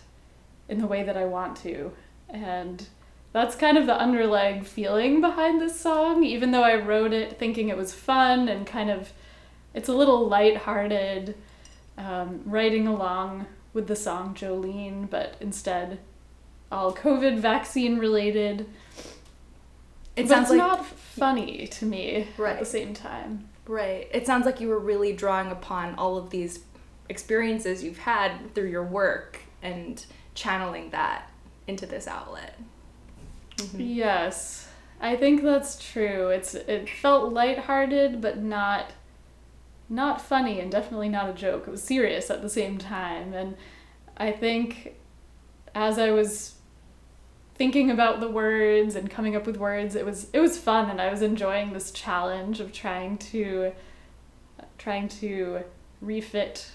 in 0.69 0.79
the 0.79 0.87
way 0.87 1.03
that 1.03 1.17
I 1.17 1.25
want 1.25 1.57
to. 1.57 1.91
And 2.29 2.85
that's 3.33 3.55
kind 3.55 3.77
of 3.77 3.85
the 3.85 3.97
underlying 3.97 4.63
feeling 4.63 5.21
behind 5.21 5.61
this 5.61 5.79
song, 5.79 6.23
even 6.23 6.51
though 6.51 6.63
I 6.63 6.75
wrote 6.75 7.13
it 7.13 7.37
thinking 7.37 7.69
it 7.69 7.77
was 7.77 7.93
fun 7.93 8.47
and 8.47 8.65
kind 8.65 8.89
of, 8.89 9.11
it's 9.73 9.89
a 9.89 9.93
little 9.93 10.27
lighthearted, 10.27 11.35
um, 11.97 12.41
writing 12.45 12.87
along 12.87 13.47
with 13.73 13.87
the 13.87 13.95
song 13.95 14.33
Jolene, 14.33 15.09
but 15.09 15.35
instead 15.39 15.99
all 16.71 16.93
COVID 16.93 17.39
vaccine 17.39 17.97
related. 17.97 18.61
It 20.15 20.23
but 20.23 20.27
sounds 20.29 20.49
it's 20.49 20.49
like 20.51 20.57
not 20.57 20.85
funny 20.85 21.67
to 21.67 21.85
me 21.85 22.27
right. 22.37 22.53
at 22.53 22.59
the 22.59 22.65
same 22.65 22.93
time. 22.93 23.49
right. 23.67 24.07
It 24.11 24.25
sounds 24.25 24.45
like 24.45 24.59
you 24.59 24.67
were 24.67 24.79
really 24.79 25.13
drawing 25.13 25.51
upon 25.51 25.95
all 25.95 26.17
of 26.17 26.29
these 26.29 26.59
experiences 27.09 27.83
you've 27.83 27.99
had 27.99 28.53
through 28.53 28.69
your 28.69 28.83
work 28.83 29.39
and 29.61 30.05
channeling 30.37 30.91
that 30.91 31.29
into 31.65 31.85
this 31.85 32.07
outlet. 32.07 32.57
Mhm. 33.57 33.95
Yes, 33.95 34.69
I 35.01 35.15
think 35.15 35.41
that's 35.41 35.83
true. 35.91 36.29
It's 36.29 36.53
it 36.53 36.87
felt 36.89 37.33
lighthearted, 37.33 38.21
but 38.21 38.37
not 38.37 38.91
not 39.89 40.21
funny, 40.21 40.59
and 40.59 40.71
definitely 40.71 41.09
not 41.09 41.29
a 41.29 41.33
joke. 41.33 41.67
It 41.67 41.71
was 41.71 41.83
serious 41.83 42.29
at 42.29 42.41
the 42.41 42.49
same 42.49 42.77
time, 42.77 43.33
and 43.33 43.57
I 44.15 44.31
think 44.31 44.95
as 45.73 45.97
I 45.97 46.11
was 46.11 46.55
thinking 47.55 47.89
about 47.89 48.19
the 48.19 48.29
words 48.29 48.95
and 48.95 49.09
coming 49.09 49.35
up 49.35 49.47
with 49.47 49.57
words, 49.57 49.95
it 49.95 50.05
was 50.05 50.27
it 50.33 50.39
was 50.39 50.59
fun, 50.59 50.89
and 50.91 51.01
I 51.01 51.09
was 51.09 51.23
enjoying 51.23 51.73
this 51.73 51.91
challenge 51.91 52.59
of 52.59 52.71
trying 52.71 53.17
to 53.33 53.71
trying 54.77 55.07
to 55.07 55.63
refit 55.99 56.69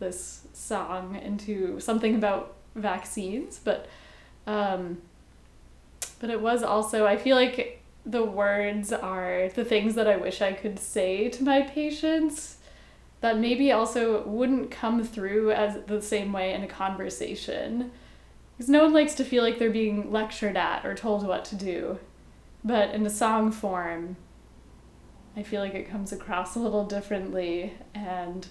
this 0.00 0.48
song 0.52 1.16
into 1.22 1.78
something 1.78 2.16
about 2.16 2.56
vaccines, 2.74 3.60
but. 3.62 3.88
Um, 4.46 4.98
but 6.24 6.30
it 6.30 6.40
was 6.40 6.62
also 6.62 7.06
i 7.06 7.18
feel 7.18 7.36
like 7.36 7.82
the 8.06 8.24
words 8.24 8.92
are 8.92 9.50
the 9.54 9.64
things 9.64 9.94
that 9.94 10.06
i 10.06 10.16
wish 10.16 10.40
i 10.40 10.54
could 10.54 10.78
say 10.78 11.28
to 11.28 11.44
my 11.44 11.60
patients 11.60 12.56
that 13.20 13.38
maybe 13.38 13.72
also 13.72 14.22
wouldn't 14.26 14.70
come 14.70 15.02
through 15.02 15.50
as 15.52 15.78
the 15.86 16.00
same 16.00 16.32
way 16.32 16.54
in 16.54 16.62
a 16.62 16.66
conversation 16.66 17.90
because 18.56 18.70
no 18.70 18.84
one 18.84 18.94
likes 18.94 19.14
to 19.14 19.24
feel 19.24 19.42
like 19.42 19.58
they're 19.58 19.70
being 19.70 20.10
lectured 20.10 20.56
at 20.56 20.84
or 20.86 20.94
told 20.94 21.26
what 21.26 21.44
to 21.44 21.56
do 21.56 21.98
but 22.64 22.94
in 22.94 23.04
a 23.04 23.10
song 23.10 23.52
form 23.52 24.16
i 25.36 25.42
feel 25.42 25.60
like 25.60 25.74
it 25.74 25.88
comes 25.88 26.10
across 26.10 26.56
a 26.56 26.58
little 26.58 26.86
differently 26.86 27.74
and 27.94 28.46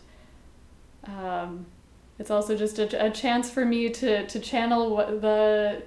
um, 1.06 1.66
it's 2.20 2.32
also 2.32 2.56
just 2.56 2.80
a, 2.80 3.06
a 3.06 3.10
chance 3.10 3.50
for 3.50 3.66
me 3.66 3.90
to, 3.90 4.26
to 4.28 4.40
channel 4.40 4.96
what 4.96 5.22
the 5.22 5.84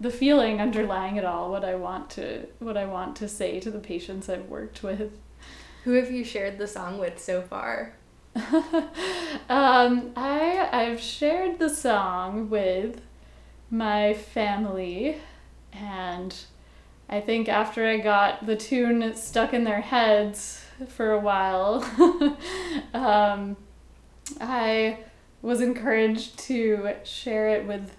the 0.00 0.10
feeling 0.10 0.60
underlying 0.60 1.16
it 1.16 1.24
all 1.24 1.50
what 1.50 1.64
i 1.64 1.74
want 1.74 2.08
to 2.08 2.46
what 2.60 2.76
i 2.76 2.84
want 2.84 3.16
to 3.16 3.26
say 3.26 3.58
to 3.58 3.68
the 3.68 3.80
patients 3.80 4.28
i've 4.28 4.46
worked 4.46 4.84
with 4.84 5.18
Who 5.84 5.92
have 5.92 6.10
you 6.10 6.22
shared 6.22 6.58
the 6.58 6.66
song 6.66 6.98
with 6.98 7.18
so 7.18 7.40
far? 7.40 7.94
um, 9.48 10.12
I 10.16 10.68
I've 10.70 11.00
shared 11.00 11.58
the 11.58 11.70
song 11.70 12.50
with 12.50 13.00
my 13.70 14.12
family, 14.12 15.16
and 15.72 16.34
I 17.08 17.20
think 17.20 17.48
after 17.48 17.86
I 17.86 17.98
got 17.98 18.44
the 18.44 18.54
tune 18.54 19.14
stuck 19.14 19.54
in 19.54 19.64
their 19.64 19.80
heads 19.80 20.62
for 20.88 21.12
a 21.12 21.20
while, 21.20 21.82
um, 22.92 23.56
I 24.40 24.98
was 25.42 25.60
encouraged 25.60 26.38
to 26.38 26.94
share 27.04 27.50
it 27.50 27.66
with. 27.66 27.96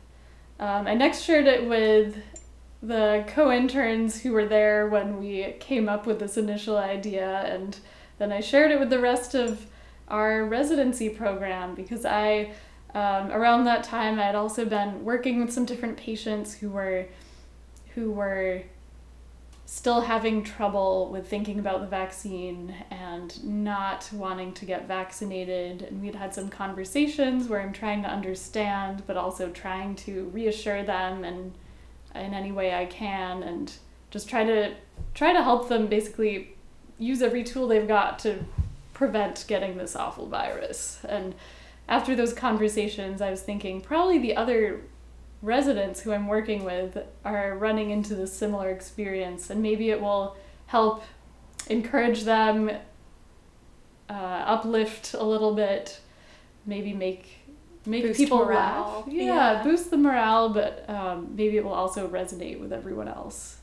Um, 0.60 0.88
I 0.88 0.94
next 0.94 1.22
shared 1.22 1.48
it 1.48 1.68
with 1.68 2.18
the 2.82 3.24
co-interns 3.28 4.22
who 4.22 4.32
were 4.32 4.46
there 4.46 4.88
when 4.88 5.20
we 5.20 5.56
came 5.60 5.88
up 5.88 6.06
with 6.06 6.20
this 6.20 6.38
initial 6.38 6.78
idea, 6.78 7.42
and 7.46 7.78
then 8.18 8.32
I 8.32 8.42
shared 8.42 8.72
it 8.72 8.80
with 8.80 8.90
the 8.90 9.00
rest 9.00 9.36
of 9.36 9.66
our 10.10 10.46
residency 10.46 11.10
program 11.10 11.76
because 11.76 12.06
I, 12.06 12.54
um, 12.94 13.32
around 13.32 13.66
that 13.66 13.84
time, 13.84 14.20
I 14.20 14.24
had 14.24 14.36
also 14.36 14.66
been 14.66 15.04
working 15.04 15.40
with 15.40 15.52
some 15.52 15.66
different 15.66 15.98
patients 15.98 16.54
who 16.56 16.70
were, 16.70 17.06
who 17.96 18.12
were 18.12 18.64
still 19.72 20.02
having 20.02 20.44
trouble 20.44 21.10
with 21.12 21.28
thinking 21.28 21.60
about 21.60 21.80
the 21.80 21.86
vaccine 21.86 22.74
and 22.90 23.44
not 23.44 24.10
wanting 24.12 24.52
to 24.52 24.66
get 24.66 24.88
vaccinated. 24.88 25.84
And 25.84 26.02
we'd 26.02 26.16
had 26.16 26.34
some 26.34 26.50
conversations 26.50 27.48
where 27.48 27.62
I'm 27.62 27.72
trying 27.72 28.02
to 28.02 28.10
understand, 28.10 29.04
but 29.06 29.16
also 29.16 29.52
trying 29.52 29.96
to 29.98 30.24
reassure 30.34 30.82
them 30.84 31.24
and 31.24 31.54
in 32.16 32.34
any 32.34 32.52
way 32.52 32.74
I 32.74 32.88
can, 32.88 33.44
and 33.44 33.72
just 34.10 34.28
try 34.28 34.44
to 34.44 34.74
try 35.14 35.34
to 35.34 35.44
help 35.44 35.70
them 35.70 35.86
basically 35.86 36.56
use 36.98 37.22
every 37.22 37.44
tool 37.44 37.68
they've 37.68 37.88
got 37.88 38.18
to 38.20 38.44
prevent 38.96 39.46
getting 39.48 39.78
this 39.78 39.96
awful 39.96 40.26
virus. 40.26 41.00
And 41.08 41.36
after 41.88 42.16
those 42.16 42.34
conversations, 42.34 43.22
I 43.22 43.30
was 43.30 43.44
thinking 43.44 43.82
probably 43.82 44.18
the 44.18 44.36
other 44.36 44.82
residents 45.42 46.02
who 46.02 46.12
I'm 46.12 46.28
working 46.28 46.64
with 46.64 46.98
are 47.24 47.56
running 47.58 47.92
into 47.92 48.16
this 48.16 48.34
similar 48.34 48.70
experience, 48.70 49.50
and 49.50 49.62
maybe 49.62 49.90
it 49.90 50.02
will 50.02 50.36
help 50.68 51.04
encourage 51.70 52.24
them, 52.24 52.70
uh, 54.10 54.14
uplift 54.14 55.14
a 55.14 55.24
little 55.24 55.54
bit, 55.56 56.00
maybe 56.66 56.94
make 56.94 57.36
make 57.86 58.04
Boost 58.04 58.20
people 58.20 58.40
morale. 58.40 59.04
laugh. 59.06 59.06
Yeah, 59.08 59.24
Yeah. 59.54 59.64
boost 59.64 59.90
the 59.90 59.98
morale, 59.98 60.50
but 60.50 60.88
um, 60.90 61.30
maybe 61.36 61.58
it 61.58 61.64
will 61.64 61.74
also 61.74 62.08
resonate 62.08 62.60
with 62.60 62.74
everyone 62.74 63.08
else. 63.08 63.56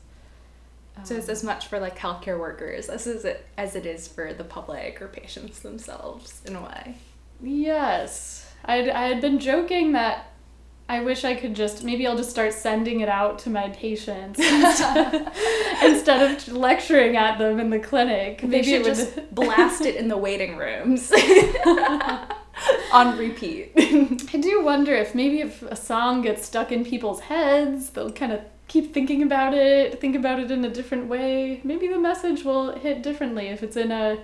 So 1.03 1.15
it's 1.15 1.27
Um, 1.27 1.31
as 1.31 1.43
much 1.43 1.67
for 1.67 1.79
like 1.79 1.97
healthcare 1.99 2.39
workers 2.39 2.89
as 2.89 3.05
is 3.05 3.23
it 3.23 3.45
as 3.57 3.75
it 3.75 3.85
is 3.85 4.07
for 4.07 4.33
the 4.33 4.43
public 4.43 4.99
or 5.01 5.07
patients 5.07 5.59
themselves 5.59 6.41
in 6.45 6.55
a 6.55 6.61
way. 6.61 6.95
Yes. 7.41 8.51
I'd, 8.65 8.89
I 8.89 9.07
had 9.07 9.21
been 9.21 9.37
joking 9.37 9.91
that 9.91 10.31
I 10.89 11.01
wish 11.01 11.25
I 11.25 11.35
could 11.35 11.53
just, 11.53 11.83
maybe 11.83 12.07
I'll 12.07 12.15
just 12.15 12.29
start 12.29 12.53
sending 12.53 13.01
it 13.01 13.09
out 13.09 13.39
to 13.39 13.49
my 13.49 13.69
patients 13.69 14.39
instead 15.83 16.31
of 16.31 16.47
lecturing 16.53 17.17
at 17.17 17.37
them 17.37 17.59
in 17.59 17.69
the 17.69 17.79
clinic. 17.79 18.39
They 18.41 18.47
Maybe 18.47 18.63
should 18.63 18.73
it 18.73 18.83
would 18.85 18.95
just 18.95 19.31
blast 19.35 19.81
it 19.81 19.97
in 19.97 20.07
the 20.07 20.17
waiting 20.17 20.55
rooms 20.55 21.11
on 22.93 23.17
repeat. 23.17 23.73
I 23.75 24.37
do 24.39 24.63
wonder 24.63 24.95
if 24.95 25.13
maybe 25.13 25.41
if 25.41 25.61
a 25.63 25.75
song 25.75 26.21
gets 26.21 26.45
stuck 26.45 26.71
in 26.71 26.85
people's 26.85 27.19
heads, 27.19 27.89
they'll 27.89 28.13
kind 28.13 28.31
of 28.31 28.41
keep 28.69 28.93
thinking 28.93 29.23
about 29.23 29.53
it, 29.53 29.99
think 29.99 30.15
about 30.15 30.39
it 30.39 30.51
in 30.51 30.63
a 30.63 30.69
different 30.69 31.07
way. 31.07 31.59
Maybe 31.65 31.87
the 31.89 31.99
message 31.99 32.45
will 32.45 32.77
hit 32.77 33.03
differently 33.03 33.47
if 33.47 33.61
it's 33.61 33.75
in 33.75 33.91
a 33.91 34.19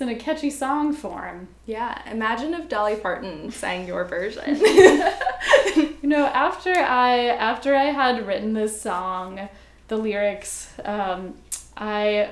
it's 0.00 0.08
in 0.08 0.16
a 0.16 0.18
catchy 0.18 0.48
song 0.48 0.94
form. 0.94 1.48
Yeah, 1.66 2.00
imagine 2.10 2.54
if 2.54 2.70
Dolly 2.70 2.96
Parton 2.96 3.50
sang 3.50 3.86
your 3.86 4.04
version. 4.04 4.56
you 5.76 5.98
know, 6.02 6.24
after 6.26 6.70
I 6.70 7.26
after 7.26 7.74
I 7.74 7.84
had 7.84 8.26
written 8.26 8.54
this 8.54 8.80
song, 8.80 9.48
the 9.88 9.98
lyrics, 9.98 10.72
um, 10.86 11.34
I 11.76 12.30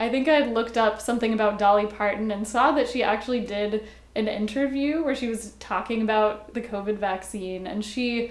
I 0.00 0.08
think 0.08 0.26
I 0.26 0.46
looked 0.46 0.78
up 0.78 1.02
something 1.02 1.34
about 1.34 1.58
Dolly 1.58 1.86
Parton 1.86 2.30
and 2.30 2.48
saw 2.48 2.72
that 2.72 2.88
she 2.88 3.02
actually 3.02 3.40
did 3.40 3.86
an 4.14 4.26
interview 4.26 5.04
where 5.04 5.14
she 5.14 5.28
was 5.28 5.52
talking 5.60 6.00
about 6.00 6.54
the 6.54 6.62
COVID 6.62 6.96
vaccine 6.96 7.66
and 7.66 7.84
she 7.84 8.30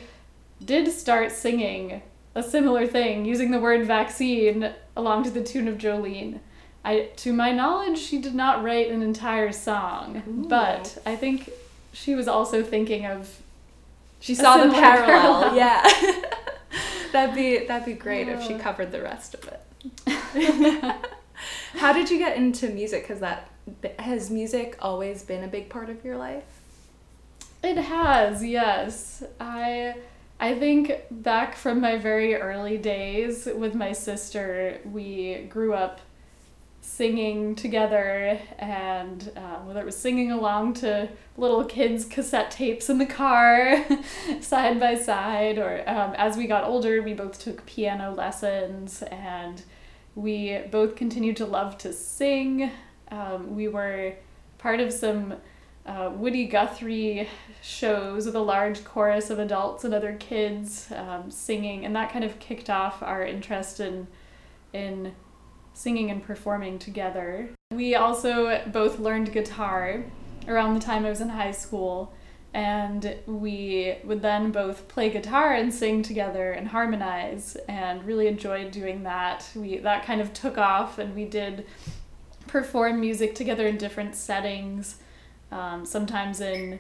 did 0.63 0.91
start 0.91 1.31
singing 1.31 2.01
a 2.33 2.41
similar 2.41 2.87
thing 2.87 3.25
using 3.25 3.51
the 3.51 3.59
word 3.59 3.85
vaccine 3.85 4.73
along 4.95 5.23
to 5.23 5.29
the 5.29 5.43
tune 5.43 5.67
of 5.67 5.77
Jolene. 5.77 6.39
I 6.83 7.09
to 7.17 7.31
my 7.33 7.51
knowledge 7.51 7.97
she 7.99 8.19
did 8.19 8.33
not 8.35 8.63
write 8.63 8.89
an 8.89 9.01
entire 9.01 9.51
song, 9.51 10.23
Ooh. 10.27 10.47
but 10.49 10.97
I 11.05 11.15
think 11.15 11.49
she 11.93 12.15
was 12.15 12.27
also 12.27 12.63
thinking 12.63 13.05
of 13.05 13.39
she 14.19 14.33
saw 14.35 14.57
the 14.57 14.71
parallel. 14.73 15.51
parallel. 15.51 15.55
Yeah. 15.55 15.83
that'd 17.11 17.35
be 17.35 17.65
that'd 17.65 17.85
be 17.85 17.93
great 17.93 18.27
if 18.27 18.41
she 18.43 18.53
Oh. 18.55 18.59
covered 18.59 18.91
the 18.91 19.01
rest 19.01 19.35
of 19.35 19.47
it. 19.47 19.61
How 21.73 21.91
did 21.93 22.09
you 22.09 22.17
get 22.17 22.37
into 22.37 22.67
music? 22.69 23.03
Because 23.03 23.19
that 23.19 23.49
has 23.99 24.29
music 24.29 24.77
always 24.81 25.23
been 25.23 25.43
a 25.43 25.47
big 25.47 25.69
part 25.69 25.89
of 25.89 26.03
your 26.05 26.17
life. 26.17 26.43
It 27.63 27.77
has, 27.77 28.43
yes. 28.43 29.23
I 29.39 29.95
I 30.39 30.55
think 30.57 30.93
back 31.11 31.55
from 31.55 31.81
my 31.81 31.97
very 31.97 32.35
early 32.35 32.77
days 32.77 33.47
with 33.53 33.75
my 33.75 33.91
sister, 33.91 34.79
we 34.85 35.45
grew 35.49 35.73
up 35.73 35.99
singing 36.83 37.53
together 37.53 38.39
and 38.57 39.31
uh, 39.37 39.57
whether 39.59 39.81
it 39.81 39.85
was 39.85 39.95
singing 39.95 40.31
along 40.31 40.73
to 40.73 41.07
little 41.37 41.63
kids 41.63 42.05
cassette 42.05 42.49
tapes 42.49 42.89
in 42.89 42.97
the 42.97 43.05
car 43.05 43.85
side 44.41 44.79
by 44.79 44.95
side 44.95 45.59
or 45.59 45.87
um, 45.87 46.13
as 46.15 46.35
we 46.35 46.47
got 46.47 46.63
older 46.63 47.01
we 47.01 47.13
both 47.13 47.39
took 47.39 47.63
piano 47.67 48.11
lessons 48.11 49.03
and 49.03 49.63
we 50.15 50.59
both 50.69 50.95
continued 50.95 51.37
to 51.37 51.45
love 51.45 51.77
to 51.79 51.93
sing. 51.93 52.71
Um, 53.09 53.55
we 53.55 53.67
were 53.67 54.13
part 54.57 54.79
of 54.79 54.91
some 54.91 55.35
uh, 55.85 56.11
Woody 56.13 56.45
Guthrie 56.45 57.27
shows 57.61 58.25
with 58.25 58.35
a 58.35 58.41
large 58.41 58.83
chorus 58.83 59.29
of 59.29 59.39
adults 59.39 59.83
and 59.83 59.93
other 59.93 60.15
kids 60.19 60.91
um, 60.95 61.31
singing, 61.31 61.85
and 61.85 61.95
that 61.95 62.11
kind 62.11 62.23
of 62.23 62.39
kicked 62.39 62.69
off 62.69 63.01
our 63.01 63.25
interest 63.25 63.79
in 63.79 64.07
in 64.73 65.13
singing 65.73 66.11
and 66.11 66.23
performing 66.23 66.79
together. 66.79 67.49
We 67.71 67.95
also 67.95 68.61
both 68.67 68.99
learned 68.99 69.31
guitar 69.31 70.03
around 70.47 70.73
the 70.73 70.79
time 70.79 71.05
I 71.05 71.09
was 71.09 71.21
in 71.21 71.29
high 71.29 71.51
school, 71.51 72.13
and 72.53 73.15
we 73.25 73.95
would 74.03 74.21
then 74.21 74.51
both 74.51 74.87
play 74.87 75.09
guitar 75.09 75.53
and 75.53 75.73
sing 75.73 76.03
together 76.03 76.51
and 76.51 76.67
harmonize, 76.67 77.55
and 77.67 78.03
really 78.03 78.27
enjoyed 78.27 78.71
doing 78.71 79.03
that. 79.03 79.49
We 79.55 79.77
that 79.77 80.05
kind 80.05 80.21
of 80.21 80.33
took 80.33 80.57
off, 80.57 80.97
and 80.97 81.15
we 81.15 81.25
did 81.25 81.65
perform 82.47 82.99
music 82.99 83.35
together 83.35 83.67
in 83.67 83.77
different 83.77 84.15
settings 84.15 84.97
um, 85.51 85.85
sometimes 85.85 86.41
in 86.41 86.79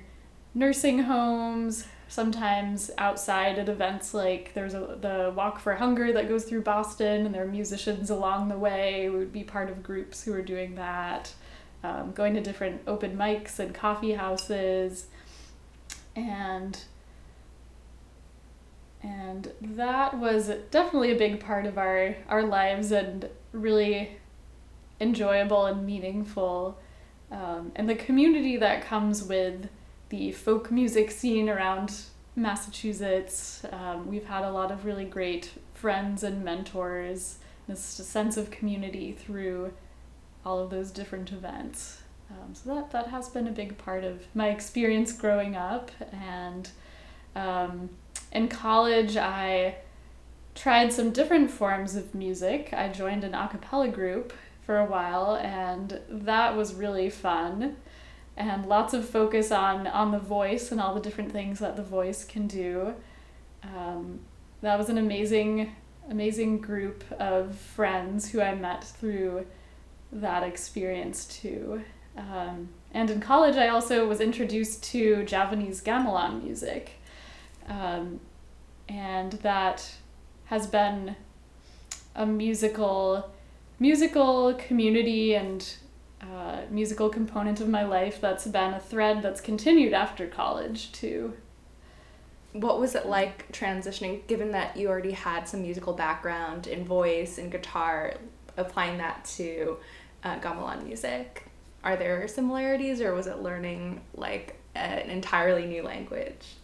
nursing 0.53 1.03
homes, 1.03 1.87
sometimes 2.11 2.91
outside 2.97 3.57
at 3.57 3.69
events 3.69 4.13
like 4.13 4.53
there's 4.53 4.73
a, 4.73 4.97
the 4.99 5.31
Walk 5.33 5.59
for 5.59 5.75
Hunger 5.75 6.11
that 6.11 6.27
goes 6.27 6.43
through 6.43 6.61
Boston, 6.61 7.25
and 7.25 7.33
there 7.33 7.43
are 7.43 7.47
musicians 7.47 8.09
along 8.09 8.49
the 8.49 8.57
way. 8.57 9.09
We 9.09 9.17
would 9.17 9.31
be 9.31 9.45
part 9.45 9.69
of 9.69 9.81
groups 9.81 10.21
who 10.21 10.33
are 10.33 10.41
doing 10.41 10.75
that, 10.75 11.33
um, 11.85 12.11
going 12.11 12.33
to 12.33 12.41
different 12.41 12.81
open 12.85 13.15
mics 13.15 13.59
and 13.59 13.73
coffee 13.73 14.11
houses, 14.11 15.07
and 16.13 16.83
and 19.01 19.53
that 19.61 20.17
was 20.17 20.51
definitely 20.69 21.13
a 21.13 21.17
big 21.17 21.39
part 21.39 21.65
of 21.65 21.77
our 21.77 22.17
our 22.27 22.43
lives 22.43 22.91
and 22.91 23.29
really 23.53 24.17
enjoyable 24.99 25.65
and 25.65 25.85
meaningful 25.85 26.77
um, 27.31 27.71
and 27.75 27.89
the 27.89 27.95
community 27.95 28.57
that 28.57 28.83
comes 28.83 29.23
with 29.23 29.69
the 30.11 30.31
folk 30.33 30.69
music 30.69 31.09
scene 31.09 31.49
around 31.49 32.01
Massachusetts. 32.35 33.63
Um, 33.71 34.07
we've 34.07 34.25
had 34.25 34.43
a 34.43 34.51
lot 34.51 34.69
of 34.69 34.85
really 34.85 35.05
great 35.05 35.51
friends 35.73 36.21
and 36.21 36.43
mentors, 36.43 37.39
this 37.67 37.79
sense 37.79 38.35
of 38.35 38.51
community 38.51 39.13
through 39.13 39.73
all 40.45 40.59
of 40.59 40.69
those 40.69 40.91
different 40.91 41.31
events. 41.31 42.01
Um, 42.29 42.53
so 42.53 42.75
that, 42.75 42.91
that 42.91 43.07
has 43.07 43.29
been 43.29 43.47
a 43.47 43.51
big 43.51 43.77
part 43.77 44.03
of 44.03 44.23
my 44.35 44.49
experience 44.49 45.13
growing 45.13 45.55
up. 45.55 45.91
And 46.11 46.69
um, 47.35 47.89
in 48.33 48.49
college, 48.49 49.15
I 49.15 49.75
tried 50.55 50.91
some 50.91 51.11
different 51.11 51.49
forms 51.49 51.95
of 51.95 52.13
music. 52.13 52.73
I 52.73 52.89
joined 52.89 53.23
an 53.23 53.33
a 53.33 53.47
cappella 53.47 53.87
group 53.87 54.33
for 54.65 54.77
a 54.77 54.85
while 54.85 55.37
and 55.37 56.01
that 56.09 56.55
was 56.55 56.73
really 56.73 57.09
fun 57.09 57.77
and 58.49 58.65
lots 58.65 58.93
of 58.93 59.07
focus 59.07 59.51
on 59.51 59.87
on 59.87 60.11
the 60.11 60.19
voice 60.19 60.71
and 60.71 60.81
all 60.81 60.93
the 60.93 61.01
different 61.01 61.31
things 61.31 61.59
that 61.59 61.75
the 61.75 61.83
voice 61.83 62.25
can 62.25 62.47
do. 62.47 62.95
Um, 63.63 64.21
that 64.61 64.77
was 64.77 64.89
an 64.89 64.97
amazing 64.97 65.75
amazing 66.09 66.59
group 66.59 67.03
of 67.19 67.55
friends 67.55 68.29
who 68.31 68.41
i 68.41 68.53
met 68.55 68.83
through 68.83 69.45
that 70.11 70.43
experience 70.43 71.25
too. 71.25 71.83
Um, 72.17 72.69
and 72.91 73.09
in 73.09 73.19
college 73.21 73.55
i 73.55 73.67
also 73.67 74.07
was 74.07 74.19
introduced 74.19 74.83
to 74.85 75.23
javanese 75.25 75.81
gamelan 75.81 76.43
music. 76.43 76.93
Um, 77.67 78.19
and 78.89 79.33
that 79.33 79.93
has 80.45 80.67
been 80.67 81.15
a 82.15 82.25
musical 82.25 83.29
musical 83.79 84.53
community 84.55 85.35
and 85.35 85.75
uh, 86.21 86.61
musical 86.69 87.09
component 87.09 87.59
of 87.61 87.67
my 87.67 87.83
life 87.83 88.21
that's 88.21 88.45
been 88.45 88.73
a 88.73 88.79
thread 88.79 89.21
that's 89.21 89.41
continued 89.41 89.93
after 89.93 90.27
college 90.27 90.91
too. 90.91 91.33
What 92.53 92.79
was 92.79 92.95
it 92.95 93.05
like 93.05 93.51
transitioning, 93.51 94.27
given 94.27 94.51
that 94.51 94.75
you 94.75 94.89
already 94.89 95.13
had 95.13 95.47
some 95.47 95.61
musical 95.61 95.93
background 95.93 96.67
in 96.67 96.85
voice 96.85 97.37
and 97.37 97.51
guitar, 97.51 98.15
applying 98.57 98.97
that 98.97 99.25
to 99.37 99.77
uh, 100.23 100.37
gamelan 100.39 100.85
music? 100.85 101.45
Are 101.83 101.95
there 101.95 102.27
similarities, 102.27 103.01
or 103.01 103.15
was 103.15 103.25
it 103.25 103.39
learning 103.39 104.01
like 104.13 104.59
an 104.75 105.09
entirely 105.09 105.65
new 105.65 105.81
language? 105.81 106.55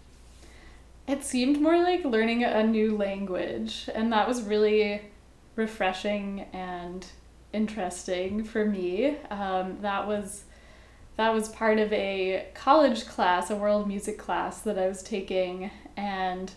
It 1.07 1.23
seemed 1.23 1.61
more 1.61 1.81
like 1.81 2.03
learning 2.03 2.43
a 2.43 2.63
new 2.63 2.95
language, 2.97 3.89
and 3.95 4.11
that 4.11 4.27
was 4.27 4.43
really 4.43 5.01
refreshing 5.55 6.41
and 6.53 7.07
interesting 7.57 8.43
for 8.43 8.63
me. 8.63 9.17
Um, 9.31 9.79
that 9.81 10.07
was 10.07 10.45
that 11.17 11.33
was 11.33 11.49
part 11.49 11.79
of 11.79 11.91
a 11.91 12.47
college 12.53 13.07
class, 13.07 13.49
a 13.49 13.55
world 13.55 13.87
music 13.87 14.19
class 14.19 14.61
that 14.61 14.77
I 14.77 14.87
was 14.87 15.01
taking, 15.01 15.71
and 15.97 16.53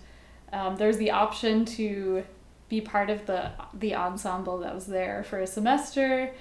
um, 0.52 0.76
there 0.76 0.86
was 0.86 0.98
the 0.98 1.10
option 1.10 1.64
to 1.64 2.22
be 2.68 2.80
part 2.80 3.08
of 3.10 3.26
the 3.26 3.50
the 3.72 3.94
ensemble 3.94 4.58
that 4.58 4.74
was 4.74 4.86
there 4.86 5.24
for 5.24 5.40
a 5.40 5.46
semester. 5.46 6.32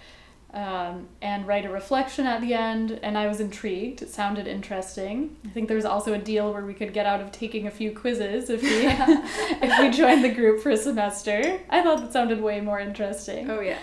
Um, 0.52 1.10
and 1.22 1.46
write 1.46 1.64
a 1.66 1.70
reflection 1.70 2.26
at 2.26 2.42
the 2.42 2.56
end, 2.56 3.00
and 3.04 3.16
I 3.20 3.28
was 3.28 3.40
intrigued. 3.40 4.02
It 4.02 4.10
sounded 4.10 4.48
interesting. 4.48 5.38
I 5.46 5.50
think 5.50 5.68
there 5.68 5.78
was 5.78 5.86
also 5.86 6.14
a 6.14 6.18
deal 6.18 6.52
where 6.52 6.66
we 6.66 6.74
could 6.74 6.92
get 6.92 7.06
out 7.06 7.22
of 7.22 7.32
taking 7.32 7.68
a 7.68 7.70
few 7.70 7.92
quizzes 7.92 8.50
if 8.50 8.64
we 8.64 8.68
if 9.68 9.80
we 9.80 9.92
joined 9.96 10.24
the 10.24 10.34
group 10.34 10.60
for 10.64 10.72
a 10.72 10.78
semester. 10.78 11.60
I 11.70 11.84
thought 11.84 12.02
that 12.02 12.12
sounded 12.12 12.42
way 12.42 12.62
more 12.62 12.80
interesting. 12.80 13.48
Oh 13.48 13.60
yeah. 13.60 13.78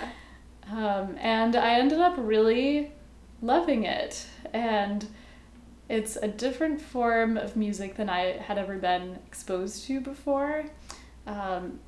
Um, 0.70 1.16
and 1.20 1.55
I 1.57 1.74
ended 1.74 2.00
up 2.00 2.14
really 2.16 2.92
loving 3.42 3.85
it. 3.85 4.26
And 4.52 5.07
it's 5.88 6.16
a 6.16 6.29
different 6.29 6.81
form 6.81 7.37
of 7.37 7.57
music 7.57 7.96
than 7.96 8.11
I 8.11 8.38
had 8.38 8.59
ever 8.59 8.76
been 8.76 9.18
exposed 9.26 9.87
to 9.87 10.00
before. 10.00 10.64
Um, 11.26 11.81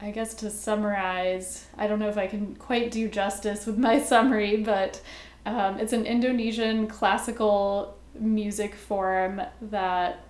I 0.00 0.10
guess 0.10 0.34
to 0.34 0.50
summarize, 0.50 1.66
I 1.76 1.86
don't 1.86 1.98
know 1.98 2.08
if 2.08 2.18
I 2.18 2.26
can 2.26 2.54
quite 2.56 2.90
do 2.90 3.08
justice 3.08 3.66
with 3.66 3.78
my 3.78 4.02
summary, 4.02 4.58
but 4.58 5.00
um, 5.44 5.78
it's 5.78 5.92
an 5.92 6.04
Indonesian 6.04 6.86
classical 6.86 7.96
music 8.18 8.74
form 8.74 9.40
that 9.62 10.20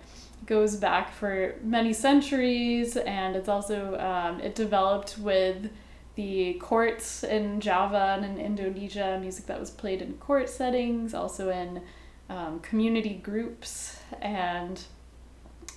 goes 0.45 0.75
back 0.75 1.11
for 1.13 1.55
many 1.63 1.91
centuries, 1.91 2.95
and 2.95 3.35
it's 3.35 3.49
also 3.49 3.97
um, 3.99 4.39
it 4.39 4.55
developed 4.55 5.17
with 5.17 5.69
the 6.17 6.55
courts 6.55 7.23
in 7.23 7.61
Java 7.61 8.17
and 8.19 8.25
in 8.25 8.43
Indonesia, 8.43 9.19
music 9.21 9.45
that 9.45 9.59
was 9.59 9.69
played 9.69 10.01
in 10.01 10.13
court 10.15 10.49
settings, 10.49 11.13
also 11.13 11.51
in 11.51 11.83
um, 12.27 12.59
community 12.61 13.13
groups, 13.13 13.99
and 14.19 14.83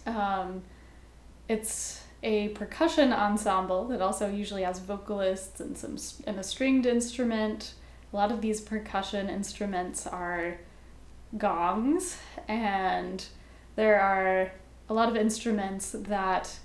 um, 0.06 0.62
it's 1.46 2.04
a 2.22 2.48
percussion 2.48 3.12
ensemble 3.12 3.86
that 3.88 4.00
also 4.00 4.30
usually 4.30 4.62
has 4.62 4.78
vocalists 4.78 5.60
and 5.60 5.76
some 5.76 5.98
and 6.26 6.38
a 6.38 6.42
stringed 6.42 6.86
instrument. 6.86 7.74
a 8.10 8.16
lot 8.16 8.32
of 8.32 8.40
these 8.40 8.62
percussion 8.62 9.28
instruments 9.28 10.06
are 10.06 10.58
gongs, 11.36 12.16
and 12.48 13.26
there 13.76 14.00
are 14.00 14.52
a 14.88 14.94
lot 14.94 15.10
of 15.10 15.16
instruments 15.16 15.90
that 15.92 16.58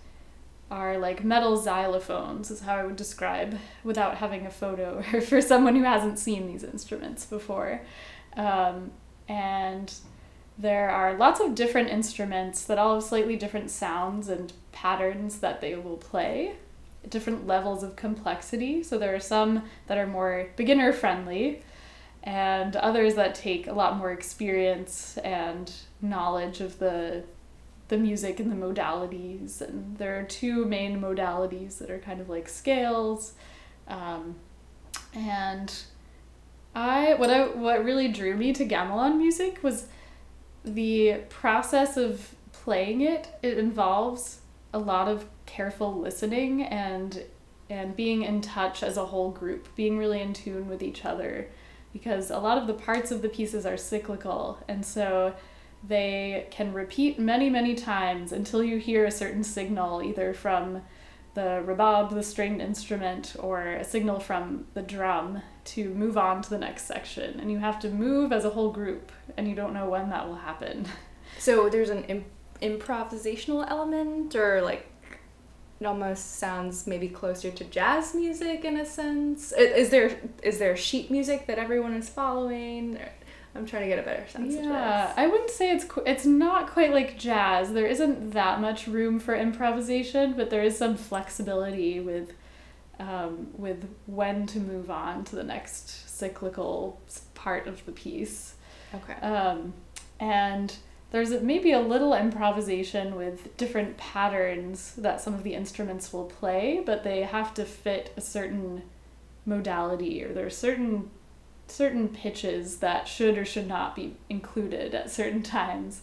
are 0.72 0.98
like 0.98 1.24
metal 1.24 1.60
xylophones, 1.60 2.50
is 2.50 2.62
how 2.62 2.76
I 2.76 2.86
would 2.86 2.96
describe 2.96 3.58
without 3.84 4.18
having 4.18 4.46
a 4.46 4.52
photo 4.52 5.04
or 5.14 5.22
for 5.22 5.42
someone 5.42 5.76
who 5.76 5.84
hasn't 5.84 6.20
seen 6.20 6.48
these 6.48 6.64
instruments 6.64 7.26
before. 7.26 7.82
Um, 8.36 8.92
and 9.28 9.94
there 10.58 10.90
are 10.90 11.16
lots 11.16 11.40
of 11.40 11.56
different 11.56 11.90
instruments 11.90 12.64
that 12.66 12.78
all 12.78 12.96
have 12.96 13.04
slightly 13.04 13.36
different 13.36 13.70
sounds 13.70 14.30
and 14.30 14.54
patterns 14.72 15.40
that 15.40 15.62
they 15.62 15.76
will 15.76 15.98
play, 15.98 16.56
different 17.10 17.46
levels 17.46 17.84
of 17.84 17.96
complexity. 17.96 18.82
So 18.82 18.98
there 18.98 19.14
are 19.14 19.20
some 19.20 19.64
that 19.88 19.98
are 19.98 20.08
more 20.08 20.50
beginner 20.56 20.94
friendly, 20.94 21.62
and 22.24 22.76
others 22.78 23.16
that 23.16 23.36
take 23.36 23.68
a 23.68 23.74
lot 23.74 23.98
more 23.98 24.12
experience 24.12 25.18
and 25.18 25.72
knowledge 26.02 26.60
of 26.60 26.80
the 26.80 27.24
the 27.88 27.98
music 27.98 28.40
and 28.40 28.52
the 28.52 28.56
modalities. 28.56 29.62
And 29.62 29.98
there 29.98 30.20
are 30.20 30.24
two 30.24 30.66
main 30.66 31.00
modalities 31.00 31.78
that 31.80 31.90
are 31.90 32.00
kind 32.00 32.20
of 32.20 32.30
like 32.30 32.50
scales, 32.50 33.34
um, 33.88 34.36
and 35.14 35.74
I 36.74 37.14
what 37.16 37.30
I 37.30 37.48
what 37.48 37.84
really 37.86 38.08
drew 38.08 38.36
me 38.36 38.54
to 38.54 38.66
gamelan 38.66 39.18
music 39.18 39.64
was 39.64 39.88
the 40.64 41.22
process 41.30 41.96
of 41.96 42.36
playing 42.52 43.02
it. 43.02 43.28
It 43.42 43.58
involves 43.58 44.40
a 44.74 44.80
lot 44.80 45.08
of 45.08 45.26
careful 45.46 45.94
listening 46.00 46.64
and 46.64 47.24
and 47.70 47.96
being 47.96 48.24
in 48.24 48.42
touch 48.42 48.84
as 48.84 48.98
a 48.98 49.06
whole 49.06 49.32
group, 49.32 49.68
being 49.76 49.98
really 49.98 50.22
in 50.22 50.34
tune 50.34 50.68
with 50.68 50.84
each 50.84 51.06
other 51.06 51.50
because 51.94 52.30
a 52.30 52.38
lot 52.38 52.58
of 52.58 52.68
the 52.68 52.74
parts 52.74 53.10
of 53.10 53.22
the 53.22 53.30
pieces 53.30 53.66
are 53.66 53.78
cyclical 53.78 54.60
and 54.68 54.86
so 54.86 55.34
they 55.88 56.48
can 56.52 56.74
repeat 56.74 57.20
many 57.20 57.50
many 57.50 57.76
times 57.76 58.32
until 58.32 58.64
you 58.64 58.78
hear 58.78 59.06
a 59.06 59.12
certain 59.12 59.44
signal 59.44 60.02
either 60.02 60.34
from 60.34 60.82
the 61.36 61.62
rebab, 61.66 62.12
the 62.12 62.24
stringed 62.24 62.62
instrument, 62.62 63.36
or 63.40 63.68
a 63.68 63.84
signal 63.84 64.20
from 64.20 64.66
the 64.74 64.82
drum 64.82 65.42
to 65.66 65.90
move 65.90 66.18
on 66.18 66.42
to 66.42 66.50
the 66.50 66.58
next 66.58 66.86
section. 66.86 67.40
And 67.40 67.52
you 67.52 67.60
have 67.60 67.78
to 67.80 67.90
move 67.90 68.32
as 68.32 68.46
a 68.46 68.50
whole 68.50 68.72
group, 68.72 69.12
and 69.36 69.48
you 69.48 69.54
don't 69.54 69.74
know 69.74 69.90
when 69.90 70.10
that 70.10 70.28
will 70.28 70.36
happen. 70.36 70.88
So 71.38 71.70
there's 71.70 71.90
an 71.90 72.06
Im- 72.06 72.26
improvisational 72.62 73.70
element, 73.70 74.36
or 74.36 74.62
like 74.62 74.90
it 75.82 75.86
almost 75.86 76.38
sounds 76.38 76.88
maybe 76.88 77.10
closer 77.10 77.52
to 77.52 77.64
jazz 77.66 78.16
music 78.16 78.64
in 78.64 78.78
a 78.78 78.86
sense. 78.86 79.52
Is 79.52 79.90
there 79.90 80.18
is 80.42 80.60
there 80.60 80.78
sheet 80.78 81.12
music 81.12 81.48
that 81.48 81.60
everyone 81.60 81.94
is 81.94 82.08
following? 82.08 82.98
I'm 83.56 83.66
trying 83.66 83.84
to 83.84 83.88
get 83.88 84.00
a 84.00 84.04
better 84.04 84.28
sense 84.28 84.56
of 84.56 84.64
that. 84.64 84.70
yeah, 84.70 85.14
I 85.16 85.28
wouldn't 85.28 85.50
say 85.50 85.72
it's 85.72 85.86
qu- 85.86 86.04
it's 86.06 86.26
not 86.26 86.70
quite 86.70 86.92
like 86.92 87.18
jazz. 87.18 87.72
There 87.72 87.88
isn't 87.88 88.32
that 88.32 88.60
much 88.60 88.88
room 88.88 89.20
for 89.20 89.34
improvisation, 89.34 90.34
but 90.34 90.50
there 90.50 90.62
is 90.62 90.78
some 90.78 90.98
flexibility 90.98 92.00
with 92.02 92.34
um, 93.00 93.48
with 93.58 93.88
when 94.06 94.46
to 94.48 94.60
move 94.60 94.92
on 94.92 95.24
to 95.26 95.36
the 95.36 95.44
next 95.44 96.10
cyclical 96.10 97.00
part 97.34 97.68
of 97.68 97.86
the 97.86 97.92
piece. 97.92 98.56
Okay. 98.94 99.14
Um, 99.26 99.74
and 100.20 100.76
there's 101.12 101.32
maybe 101.42 101.72
a 101.72 101.80
little 101.80 102.14
improvisation 102.14 103.16
with 103.16 103.56
different 103.58 103.98
patterns 103.98 104.94
that 104.98 105.22
some 105.22 105.34
of 105.34 105.44
the 105.44 105.54
instruments 105.54 106.12
will 106.12 106.26
play, 106.26 106.84
but 106.86 107.04
they 107.04 107.22
have 107.24 107.54
to 107.54 107.66
fit 107.66 108.12
a 108.18 108.22
certain 108.22 108.84
modality 109.46 110.24
or 110.24 110.34
there 110.34 110.46
are 110.46 110.50
certain 110.50 111.10
certain 111.68 112.10
pitches 112.10 112.78
that 112.78 113.08
should 113.08 113.38
or 113.38 113.46
should 113.46 113.68
not 113.68 113.96
be 113.96 114.16
included 114.30 114.94
at 114.94 115.12
certain 115.12 115.44
times. 115.44 116.02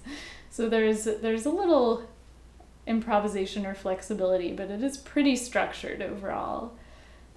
So 0.51 0.68
there's 0.68 1.05
there's 1.05 1.46
a 1.46 1.51
little 1.51 2.09
improvisation 2.87 3.64
or 3.64 3.75
flexibility, 3.75 4.53
but 4.53 4.70
it 4.70 4.83
is 4.83 4.96
pretty 4.96 5.37
structured 5.37 6.03
overall. 6.03 6.72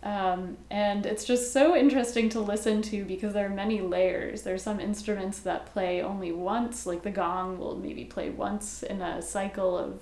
Um, 0.04 0.58
and 0.70 1.06
it's 1.06 1.26
just 1.26 1.52
so 1.52 1.76
interesting 1.76 2.30
to 2.30 2.40
listen 2.40 2.84
to 2.84 3.04
because 3.06 3.34
there 3.34 3.48
are 3.48 3.50
many 3.50 3.82
layers. 3.82 4.44
There 4.44 4.54
are 4.54 4.60
some 4.60 4.80
instruments 4.80 5.40
that 5.40 5.66
play 5.66 6.02
only 6.02 6.32
once, 6.32 6.86
like 6.86 7.02
the 7.02 7.10
gong 7.12 7.58
will 7.58 7.76
maybe 7.76 8.06
play 8.06 8.30
once 8.30 8.84
in 8.84 9.02
a 9.02 9.22
cycle 9.22 9.76
of 9.76 10.00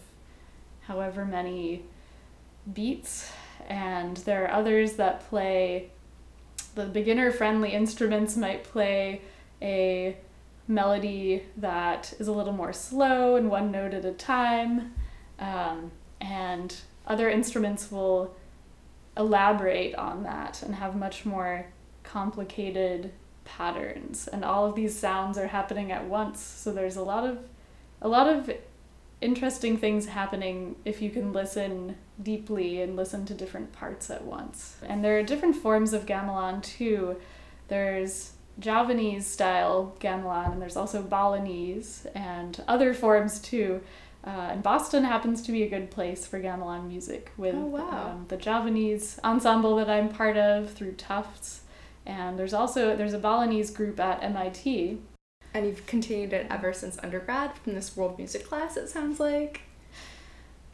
however 0.82 1.24
many 1.24 1.84
beats. 2.74 3.32
And 3.70 4.18
there 4.18 4.44
are 4.44 4.52
others 4.52 4.94
that 4.94 5.30
play 5.30 5.92
the 6.76 6.86
beginner 6.86 7.32
friendly 7.32 7.72
instruments 7.72 8.36
might 8.36 8.64
play 8.64 9.22
a 9.62 10.18
melody 10.68 11.44
that 11.58 12.14
is 12.20 12.28
a 12.28 12.32
little 12.32 12.54
more 12.54 12.74
slow 12.74 13.36
and 13.36 13.50
one 13.50 13.72
note 13.72 13.94
at 13.94 14.06
a 14.06 14.12
time. 14.12 14.94
Um, 15.40 15.92
and 16.22 16.76
other 17.06 17.30
instruments 17.30 17.92
will 17.92 18.36
elaborate 19.18 19.94
on 19.96 20.24
that 20.24 20.64
and 20.64 20.76
have 20.76 20.96
much 20.96 21.26
more 21.26 21.68
complicated 22.04 23.12
patterns 23.46 24.28
and 24.28 24.44
all 24.44 24.66
of 24.66 24.76
these 24.76 24.98
sounds 24.98 25.38
are 25.38 25.48
happening 25.48 25.92
at 25.92 26.06
once 26.06 26.40
so 26.42 26.72
there's 26.72 26.96
a 26.96 27.04
lot 27.04 27.26
of 27.26 27.40
a 28.02 28.08
lot 28.08 28.28
of 28.28 28.50
interesting 29.24 29.78
things 29.78 30.08
happening 30.08 30.76
if 30.86 31.02
you 31.02 31.10
can 31.10 31.32
listen 31.32 31.96
deeply 32.22 32.82
and 32.82 32.96
listen 32.96 33.26
to 33.26 33.34
different 33.34 33.72
parts 33.72 34.10
at 34.10 34.24
once. 34.24 34.78
And 34.84 35.04
there 35.04 35.18
are 35.18 35.24
different 35.24 35.56
forms 35.56 35.94
of 35.94 36.06
gamelan 36.06 36.62
too. 36.62 37.18
There's 37.70 38.34
Javanese 38.60 39.26
style 39.26 39.96
gamelan, 40.00 40.52
and 40.52 40.62
there's 40.62 40.78
also 40.78 41.02
Balinese 41.02 42.06
and 42.14 42.62
other 42.68 42.94
forms 42.94 43.40
too. 43.40 43.82
Uh, 44.26 44.50
and 44.52 44.64
Boston 44.64 45.04
happens 45.04 45.42
to 45.42 45.52
be 45.52 45.64
a 45.64 45.70
good 45.70 45.92
place 45.92 46.26
for 46.26 46.40
gamelan 46.40 46.88
music 46.88 47.32
with 47.36 47.56
oh, 47.56 47.66
wow. 47.66 48.12
um, 48.12 48.26
the 48.30 48.38
Javanese 48.38 49.20
ensemble 49.24 49.76
that 49.78 49.90
I'm 49.90 50.10
part 50.10 50.38
of 50.38 50.72
through 50.72 50.94
Tufts. 50.94 51.62
And 52.06 52.38
there's 52.38 52.54
also 52.54 52.96
there's 52.96 53.14
a 53.14 53.20
Balinese 53.20 53.72
group 53.72 54.00
at 54.00 54.22
MIT 54.24 55.00
and 55.54 55.66
you've 55.66 55.86
continued 55.86 56.34
it 56.34 56.48
ever 56.50 56.74
since 56.74 56.98
undergrad 57.04 57.56
from 57.58 57.74
this 57.74 57.96
world 57.96 58.18
music 58.18 58.48
class, 58.48 58.78
it 58.78 58.90
sounds 58.90 59.20
like. 59.20 59.62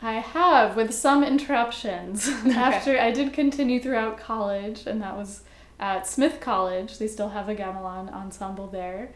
I 0.01 0.13
have, 0.13 0.75
with 0.75 0.93
some 0.93 1.23
interruptions. 1.23 2.27
Okay. 2.45 2.53
After 2.53 2.97
I 2.97 3.11
did 3.11 3.33
continue 3.33 3.81
throughout 3.81 4.17
college, 4.17 4.87
and 4.87 5.01
that 5.01 5.17
was 5.17 5.41
at 5.79 6.05
Smith 6.05 6.39
College. 6.39 6.97
They 6.97 7.07
still 7.07 7.29
have 7.29 7.49
a 7.49 7.55
gamelan 7.55 8.11
ensemble 8.13 8.67
there. 8.67 9.11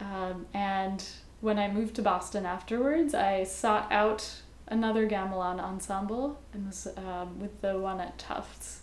Um, 0.00 0.46
and 0.52 1.02
when 1.40 1.58
I 1.58 1.70
moved 1.70 1.96
to 1.96 2.02
Boston 2.02 2.44
afterwards, 2.46 3.14
I 3.14 3.44
sought 3.44 3.90
out 3.90 4.42
another 4.66 5.08
gamelan 5.08 5.60
ensemble 5.60 6.40
and 6.52 6.66
was 6.66 6.88
um, 6.96 7.38
with 7.40 7.60
the 7.60 7.78
one 7.78 8.00
at 8.00 8.18
Tufts 8.18 8.80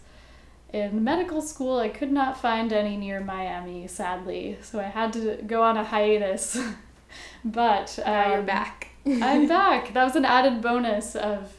in 0.73 1.03
medical 1.03 1.41
school, 1.41 1.79
I 1.79 1.89
could 1.89 2.11
not 2.11 2.39
find 2.39 2.71
any 2.71 2.97
near 2.97 3.19
Miami, 3.19 3.87
sadly, 3.87 4.57
so 4.61 4.79
I 4.79 4.83
had 4.83 5.13
to 5.13 5.39
go 5.45 5.63
on 5.63 5.77
a 5.77 5.83
hiatus. 5.83 6.57
but 7.45 7.99
um, 7.99 8.13
now 8.13 8.29
you're 8.29 8.39
um, 8.39 8.45
back. 8.45 8.87
I'm 9.05 9.47
back. 9.49 9.93
That 9.93 10.03
was 10.03 10.15
an 10.15 10.25
added 10.25 10.61
bonus 10.61 11.15
of 11.15 11.53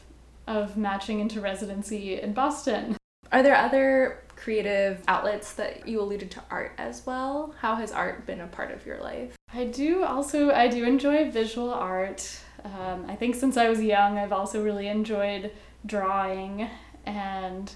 of 0.45 0.75
matching 0.75 1.21
into 1.21 1.39
residency 1.39 2.19
in 2.19 2.33
Boston. 2.33 2.97
Are 3.31 3.41
there 3.41 3.55
other 3.55 4.23
creative 4.35 5.01
outlets 5.07 5.53
that 5.53 5.87
you 5.87 6.01
alluded 6.01 6.29
to 6.31 6.43
art 6.51 6.73
as 6.77 7.05
well? 7.05 7.55
How 7.59 7.75
has 7.75 7.93
art 7.93 8.25
been 8.25 8.41
a 8.41 8.47
part 8.47 8.71
of 8.71 8.85
your 8.85 8.99
life? 8.99 9.37
I 9.53 9.65
do 9.65 10.03
also 10.03 10.51
I 10.51 10.67
do 10.67 10.83
enjoy 10.83 11.29
visual 11.31 11.73
art. 11.73 12.39
Um, 12.65 13.05
I 13.07 13.15
think 13.15 13.35
since 13.35 13.57
I 13.57 13.69
was 13.69 13.81
young, 13.81 14.17
I've 14.17 14.33
also 14.33 14.63
really 14.63 14.87
enjoyed 14.87 15.51
drawing 15.85 16.69
and 17.05 17.73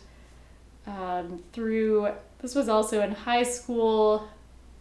um, 0.87 1.43
through 1.53 2.09
this 2.39 2.55
was 2.55 2.69
also 2.69 3.01
in 3.01 3.11
high 3.11 3.43
school 3.43 4.27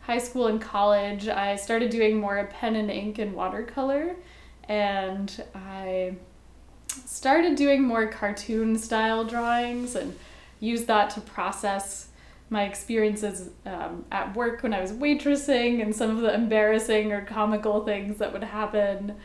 high 0.00 0.18
school 0.18 0.46
and 0.46 0.60
college 0.60 1.28
i 1.28 1.56
started 1.56 1.90
doing 1.90 2.18
more 2.18 2.48
pen 2.52 2.76
and 2.76 2.90
ink 2.90 3.18
and 3.18 3.34
watercolor 3.34 4.14
and 4.68 5.42
i 5.54 6.14
started 7.04 7.56
doing 7.56 7.82
more 7.82 8.06
cartoon 8.06 8.78
style 8.78 9.24
drawings 9.24 9.96
and 9.96 10.16
used 10.60 10.86
that 10.86 11.10
to 11.10 11.20
process 11.20 12.08
my 12.48 12.64
experiences 12.64 13.50
um, 13.66 14.04
at 14.12 14.34
work 14.36 14.62
when 14.62 14.72
i 14.72 14.80
was 14.80 14.92
waitressing 14.92 15.82
and 15.82 15.94
some 15.94 16.10
of 16.10 16.18
the 16.18 16.32
embarrassing 16.32 17.12
or 17.12 17.24
comical 17.24 17.84
things 17.84 18.18
that 18.18 18.32
would 18.32 18.44
happen. 18.44 19.16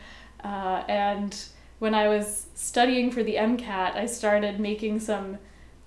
Uh, 0.42 0.82
and 0.88 1.44
when 1.78 1.94
i 1.94 2.08
was 2.08 2.46
studying 2.54 3.12
for 3.12 3.22
the 3.22 3.36
mcat 3.36 3.94
i 3.94 4.04
started 4.04 4.58
making 4.58 4.98
some 4.98 5.38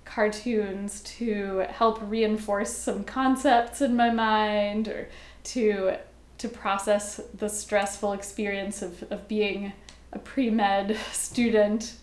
cartoons 0.06 1.02
to 1.02 1.66
help 1.68 1.98
reinforce 2.02 2.70
some 2.70 3.04
concepts 3.04 3.82
in 3.82 3.94
my 3.94 4.10
mind 4.10 4.88
or 4.88 5.08
to 5.44 5.96
to 6.38 6.48
process 6.48 7.20
the 7.34 7.48
stressful 7.48 8.12
experience 8.12 8.82
of, 8.82 9.02
of 9.10 9.26
being 9.26 9.72
a 10.12 10.18
pre-med 10.18 10.96
student 11.12 11.94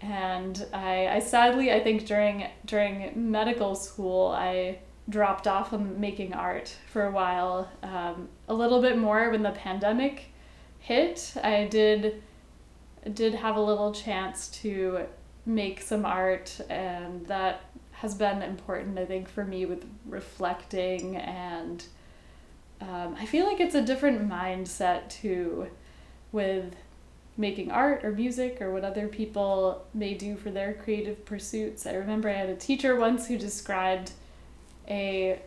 and 0.00 0.66
I, 0.72 1.08
I 1.08 1.18
sadly 1.18 1.72
I 1.72 1.80
think 1.80 2.06
during 2.06 2.46
during 2.64 3.30
medical 3.30 3.74
school 3.74 4.28
I 4.28 4.78
dropped 5.08 5.46
off 5.46 5.72
on 5.72 6.00
making 6.00 6.32
art 6.32 6.74
for 6.90 7.06
a 7.06 7.10
while. 7.10 7.70
Um, 7.82 8.28
a 8.48 8.54
little 8.54 8.80
bit 8.80 8.96
more 8.96 9.30
when 9.30 9.42
the 9.42 9.50
pandemic 9.50 10.26
hit. 10.78 11.34
I 11.42 11.66
did 11.70 12.22
did 13.12 13.34
have 13.34 13.56
a 13.56 13.60
little 13.60 13.92
chance 13.92 14.48
to 14.48 15.06
make 15.46 15.80
some 15.82 16.04
art, 16.04 16.60
and 16.68 17.26
that 17.26 17.64
has 17.92 18.14
been 18.14 18.42
important, 18.42 18.98
I 18.98 19.04
think, 19.04 19.28
for 19.28 19.44
me 19.44 19.66
with 19.66 19.84
reflecting 20.06 21.16
and. 21.16 21.84
Um, 22.80 23.16
I 23.18 23.24
feel 23.24 23.46
like 23.46 23.60
it's 23.60 23.76
a 23.76 23.80
different 23.80 24.28
mindset 24.28 25.08
too, 25.08 25.68
with 26.32 26.74
making 27.36 27.70
art 27.70 28.04
or 28.04 28.12
music 28.12 28.60
or 28.60 28.72
what 28.72 28.84
other 28.84 29.08
people 29.08 29.84
may 29.94 30.14
do 30.14 30.36
for 30.36 30.50
their 30.50 30.74
creative 30.74 31.24
pursuits. 31.24 31.86
I 31.86 31.94
remember 31.94 32.28
I 32.28 32.34
had 32.34 32.48
a 32.48 32.56
teacher 32.56 32.96
once 32.96 33.26
who 33.26 33.38
described 33.38 34.12
a 34.88 35.40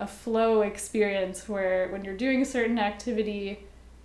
a 0.00 0.06
flow 0.06 0.62
experience 0.62 1.48
where 1.48 1.88
when 1.90 2.04
you're 2.04 2.16
doing 2.16 2.42
a 2.42 2.44
certain 2.44 2.78
activity, 2.78 3.60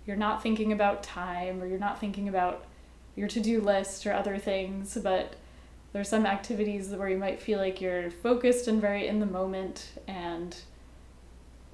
you're 0.06 0.16
not 0.16 0.42
thinking 0.42 0.70
about 0.72 1.02
time 1.02 1.60
or 1.60 1.66
you're 1.66 1.78
not 1.78 1.98
thinking 1.98 2.28
about 2.28 2.64
your 3.18 3.28
to-do 3.28 3.60
list 3.60 4.06
or 4.06 4.12
other 4.12 4.38
things, 4.38 4.96
but 5.02 5.34
there's 5.92 6.08
some 6.08 6.26
activities 6.26 6.90
where 6.90 7.08
you 7.08 7.18
might 7.18 7.40
feel 7.40 7.58
like 7.58 7.80
you're 7.80 8.10
focused 8.10 8.68
and 8.68 8.80
very 8.80 9.06
in 9.06 9.20
the 9.20 9.26
moment 9.26 9.90
and 10.06 10.56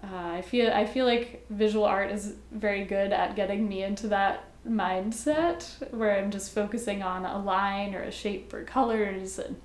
uh, 0.03 0.33
I 0.33 0.43
feel 0.43 0.71
I 0.71 0.87
feel 0.87 1.07
like 1.07 1.47
visual 1.51 1.85
art 1.85 2.11
is 2.11 2.35
very 2.53 2.85
good 2.85 3.13
at 3.13 3.37
getting 3.37 3.69
me 3.69 3.83
into 3.83 4.09
that 4.09 4.45
mindset 4.69 5.93
where 5.93 6.17
I'm 6.17 6.31
just 6.31 6.55
focusing 6.55 7.03
on 7.03 7.25
a 7.25 7.39
line 7.39 7.95
or 7.95 8.03
a 8.03 8.11
shape 8.11 8.53
or 8.53 8.65
colors 8.65 9.39
and 9.39 9.61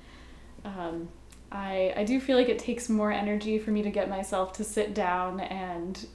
um, 0.65 1.09
I 1.51 1.93
I 1.95 2.03
do 2.03 2.19
feel 2.19 2.37
like 2.37 2.49
it 2.49 2.59
takes 2.59 2.89
more 2.89 3.11
energy 3.11 3.59
for 3.59 3.71
me 3.71 3.81
to 3.83 3.91
get 3.91 4.09
myself 4.09 4.53
to 4.53 4.63
sit 4.63 4.93
down 4.93 5.39
and 5.39 6.05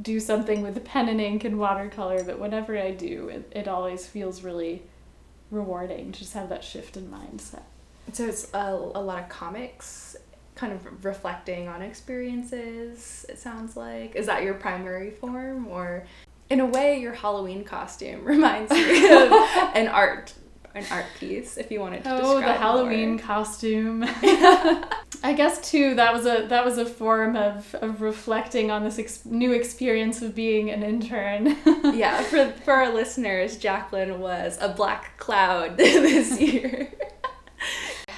do 0.00 0.18
something 0.18 0.62
with 0.62 0.82
pen 0.84 1.08
and 1.08 1.20
ink 1.20 1.44
and 1.44 1.58
watercolor 1.58 2.24
but 2.24 2.38
whenever 2.38 2.78
I 2.78 2.92
do 2.92 3.28
it, 3.28 3.52
it 3.54 3.68
always 3.68 4.06
feels 4.06 4.42
really 4.42 4.82
rewarding 5.52 6.10
to 6.10 6.18
just 6.18 6.32
have 6.32 6.48
that 6.48 6.64
shift 6.64 6.96
in 6.96 7.08
mindset. 7.08 7.62
So 8.12 8.26
it's 8.26 8.52
a, 8.52 8.72
a 8.72 9.00
lot 9.00 9.22
of 9.22 9.28
comics 9.28 10.16
kind 10.54 10.72
of 10.72 11.04
reflecting 11.04 11.66
on 11.66 11.80
experiences 11.80 13.24
it 13.28 13.38
sounds 13.38 13.76
like 13.76 14.14
is 14.14 14.26
that 14.26 14.42
your 14.42 14.52
primary 14.54 15.10
form 15.10 15.66
or 15.66 16.06
in 16.50 16.60
a 16.60 16.66
way 16.66 17.00
your 17.00 17.14
halloween 17.14 17.64
costume 17.64 18.22
reminds 18.24 18.70
me 18.70 19.10
of 19.10 19.32
an 19.74 19.88
art 19.88 20.34
an 20.74 20.84
art 20.90 21.06
piece 21.18 21.56
if 21.56 21.70
you 21.70 21.80
wanted 21.80 22.02
to 22.02 22.10
oh 22.10 22.36
the 22.36 22.52
halloween 22.52 23.10
more. 23.10 23.18
costume 23.18 24.02
i 25.22 25.34
guess 25.36 25.60
too 25.70 25.94
that 25.94 26.12
was 26.12 26.24
a 26.24 26.46
that 26.48 26.64
was 26.64 26.78
a 26.78 26.86
form 26.86 27.36
of 27.36 27.74
of 27.76 28.00
reflecting 28.00 28.70
on 28.70 28.82
this 28.82 28.98
ex- 28.98 29.24
new 29.26 29.52
experience 29.52 30.22
of 30.22 30.34
being 30.34 30.70
an 30.70 30.82
intern 30.82 31.56
yeah 31.94 32.22
for 32.22 32.50
for 32.64 32.72
our 32.72 32.92
listeners 32.92 33.56
jacqueline 33.56 34.18
was 34.18 34.56
a 34.60 34.68
black 34.68 35.18
cloud 35.18 35.76
this 35.76 36.40
year 36.40 36.90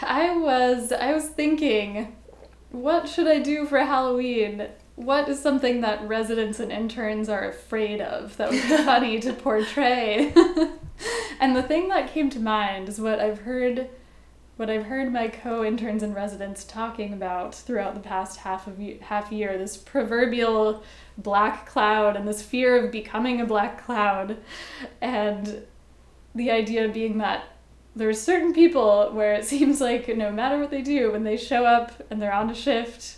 i 0.03 0.37
was 0.37 0.93
i 0.93 1.13
was 1.13 1.27
thinking 1.29 2.17
what 2.71 3.09
should 3.09 3.27
i 3.27 3.41
do 3.41 3.67
for 3.67 3.79
halloween 3.81 4.69
what 4.97 5.29
is 5.29 5.41
something 5.41 5.81
that 5.81 6.07
residents 6.07 6.61
and 6.61 6.71
interns 6.71 7.29
are 7.29 7.49
afraid 7.49 8.01
of 8.01 8.37
that 8.37 8.51
would 8.51 8.63
be 8.63 8.69
funny 8.85 9.19
to 9.21 9.33
portray? 9.33 10.33
and 11.41 11.55
the 11.55 11.63
thing 11.63 11.89
that 11.89 12.13
came 12.13 12.31
to 12.31 12.41
mind 12.41 12.89
is 12.89 13.01
what 13.01 13.21
I've 13.21 13.41
heard 13.41 13.89
what 14.57 14.71
I've 14.71 14.85
heard 14.85 15.13
my 15.13 15.27
co-interns 15.27 16.05
and 16.05 16.15
residents 16.15 16.63
talking 16.63 17.13
about 17.13 17.57
throughout 17.57 17.95
the 17.95 18.01
past 18.01 18.39
half 18.39 18.69
of 18.69 18.79
half 19.01 19.33
year 19.33 19.59
this 19.59 19.77
proverbial 19.77 20.85
black 21.19 21.67
cloud 21.67 22.17
and 22.17 22.29
this 22.29 22.41
fear 22.41 22.85
of 22.85 22.93
becoming 22.93 23.41
a 23.41 23.47
black 23.47 23.85
cloud 23.85 24.37
and 25.01 25.65
the 26.37 26.53
idea 26.53 26.89
being 26.89 27.19
that 27.19 27.45
there's 27.97 28.21
certain 28.21 28.53
people 28.53 29.11
where 29.13 29.35
it 29.35 29.45
seems 29.55 29.81
like 29.81 30.15
no 30.17 30.31
matter 30.31 30.59
what 30.59 30.71
they 30.71 30.83
do 30.83 31.11
when 31.11 31.25
they 31.25 31.37
show 31.37 31.65
up 31.65 32.03
and 32.11 32.23
they're 32.23 32.33
on 32.33 32.51
a 32.51 32.55
shift 32.55 33.17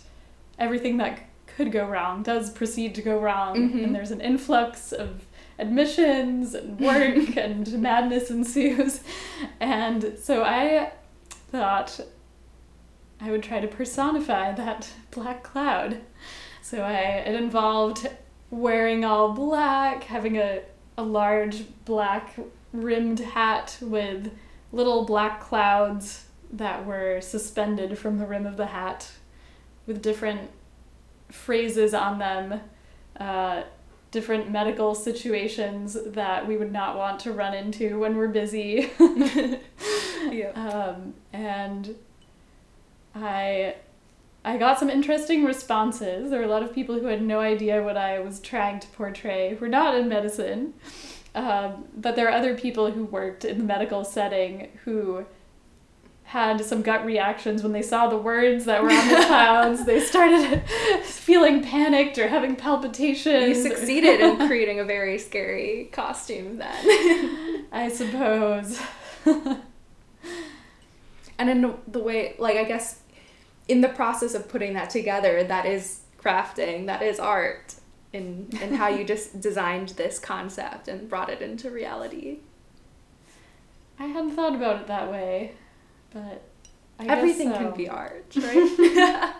everything 0.57 0.97
that 0.97 1.27
could 1.57 1.71
go 1.71 1.85
wrong 1.87 2.21
does 2.21 2.51
proceed 2.51 2.93
to 2.95 3.01
go 3.01 3.19
wrong, 3.19 3.57
mm-hmm. 3.57 3.83
and 3.83 3.95
there's 3.95 4.11
an 4.11 4.21
influx 4.21 4.91
of 4.91 5.25
admissions 5.59 6.53
and 6.53 6.79
work 6.79 7.35
and 7.37 7.81
madness 7.81 8.29
ensues. 8.29 9.01
And 9.59 10.17
so 10.21 10.43
I 10.43 10.91
thought 11.51 11.99
I 13.19 13.31
would 13.31 13.43
try 13.43 13.59
to 13.59 13.67
personify 13.67 14.53
that 14.53 14.91
black 15.11 15.43
cloud. 15.43 16.01
So 16.61 16.81
I 16.83 16.93
it 16.93 17.35
involved 17.35 18.09
wearing 18.49 19.03
all 19.03 19.33
black, 19.33 20.03
having 20.03 20.37
a, 20.37 20.61
a 20.97 21.03
large 21.03 21.63
black 21.85 22.35
rimmed 22.73 23.19
hat 23.19 23.77
with 23.81 24.31
little 24.71 25.05
black 25.05 25.41
clouds 25.41 26.25
that 26.51 26.85
were 26.85 27.19
suspended 27.21 27.97
from 27.97 28.17
the 28.17 28.25
rim 28.25 28.45
of 28.45 28.57
the 28.57 28.67
hat 28.67 29.11
with 29.85 30.01
different 30.01 30.49
phrases 31.29 31.93
on 31.93 32.19
them, 32.19 32.61
uh, 33.19 33.63
different 34.11 34.49
medical 34.49 34.95
situations 34.95 35.97
that 36.05 36.47
we 36.47 36.57
would 36.57 36.71
not 36.71 36.97
want 36.97 37.19
to 37.21 37.31
run 37.31 37.53
into 37.53 37.99
when 37.99 38.15
we're 38.15 38.27
busy. 38.27 38.91
yeah. 40.31 40.51
Um, 40.55 41.13
and 41.33 41.95
I 43.13 43.75
I 44.45 44.57
got 44.57 44.79
some 44.79 44.89
interesting 44.89 45.43
responses. 45.43 46.29
There 46.29 46.39
were 46.39 46.45
a 46.45 46.49
lot 46.49 46.63
of 46.63 46.73
people 46.73 46.99
who 46.99 47.07
had 47.07 47.21
no 47.21 47.41
idea 47.41 47.83
what 47.83 47.97
I 47.97 48.19
was 48.19 48.39
trying 48.39 48.79
to 48.79 48.87
portray. 48.89 49.57
We're 49.59 49.67
not 49.67 49.95
in 49.95 50.07
medicine. 50.07 50.73
Um, 51.35 51.85
but 51.95 52.15
there 52.15 52.27
are 52.27 52.31
other 52.31 52.57
people 52.57 52.89
who 52.91 53.03
worked 53.03 53.45
in 53.45 53.57
the 53.57 53.63
medical 53.63 54.03
setting 54.03 54.69
who 54.85 55.25
had 56.27 56.63
some 56.65 56.81
gut 56.81 57.05
reactions 57.05 57.63
when 57.63 57.71
they 57.71 57.81
saw 57.81 58.07
the 58.07 58.17
words 58.17 58.65
that 58.65 58.83
were 58.83 58.91
on 58.91 59.07
the 59.07 59.25
clouds. 59.27 59.85
they 59.85 60.01
started 60.01 60.61
feeling 61.03 61.63
panicked 61.63 62.17
or 62.17 62.27
having 62.27 62.53
palpitations. 62.53 63.47
You 63.47 63.63
succeeded 63.63 64.19
in 64.19 64.35
creating 64.47 64.81
a 64.81 64.83
very 64.83 65.19
scary 65.19 65.87
costume 65.93 66.57
then. 66.57 67.65
I 67.71 67.87
suppose. 67.87 68.77
and 69.25 69.61
in 71.49 71.73
the 71.87 71.99
way, 71.99 72.35
like, 72.37 72.57
I 72.57 72.65
guess 72.65 72.99
in 73.69 73.79
the 73.79 73.87
process 73.87 74.35
of 74.35 74.49
putting 74.49 74.73
that 74.73 74.89
together, 74.89 75.45
that 75.45 75.65
is 75.65 76.01
crafting, 76.21 76.87
that 76.87 77.01
is 77.01 77.21
art 77.21 77.75
in, 78.11 78.49
in 78.61 78.73
how 78.73 78.89
you 78.89 79.05
just 79.05 79.39
designed 79.39 79.89
this 79.89 80.19
concept 80.19 80.89
and 80.89 81.07
brought 81.07 81.29
it 81.29 81.41
into 81.41 81.71
reality. 81.71 82.39
I 83.97 84.07
hadn't 84.07 84.35
thought 84.35 84.55
about 84.55 84.81
it 84.81 84.87
that 84.87 85.09
way. 85.09 85.53
But 86.13 86.41
I 86.99 87.05
everything 87.05 87.49
so. 87.49 87.57
can 87.57 87.71
be 87.71 87.89
art, 87.89 88.25
right? 88.35 89.33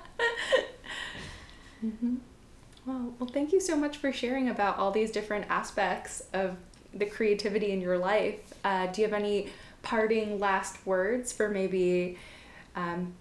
mm-hmm. 1.85 2.15
Well, 2.85 3.13
well, 3.19 3.29
thank 3.31 3.51
you 3.51 3.59
so 3.59 3.75
much 3.75 3.97
for 3.97 4.13
sharing 4.13 4.49
about 4.49 4.77
all 4.77 4.91
these 4.91 5.11
different 5.11 5.45
aspects 5.49 6.23
of 6.33 6.55
the 6.93 7.05
creativity 7.05 7.71
in 7.71 7.81
your 7.81 7.97
life. 7.97 8.53
Uh, 8.63 8.87
do 8.87 9.01
you 9.01 9.07
have 9.07 9.13
any 9.13 9.49
parting 9.81 10.39
last 10.39 10.85
words 10.85 11.33
for 11.33 11.49
maybe 11.49 12.17
um, 12.75 13.13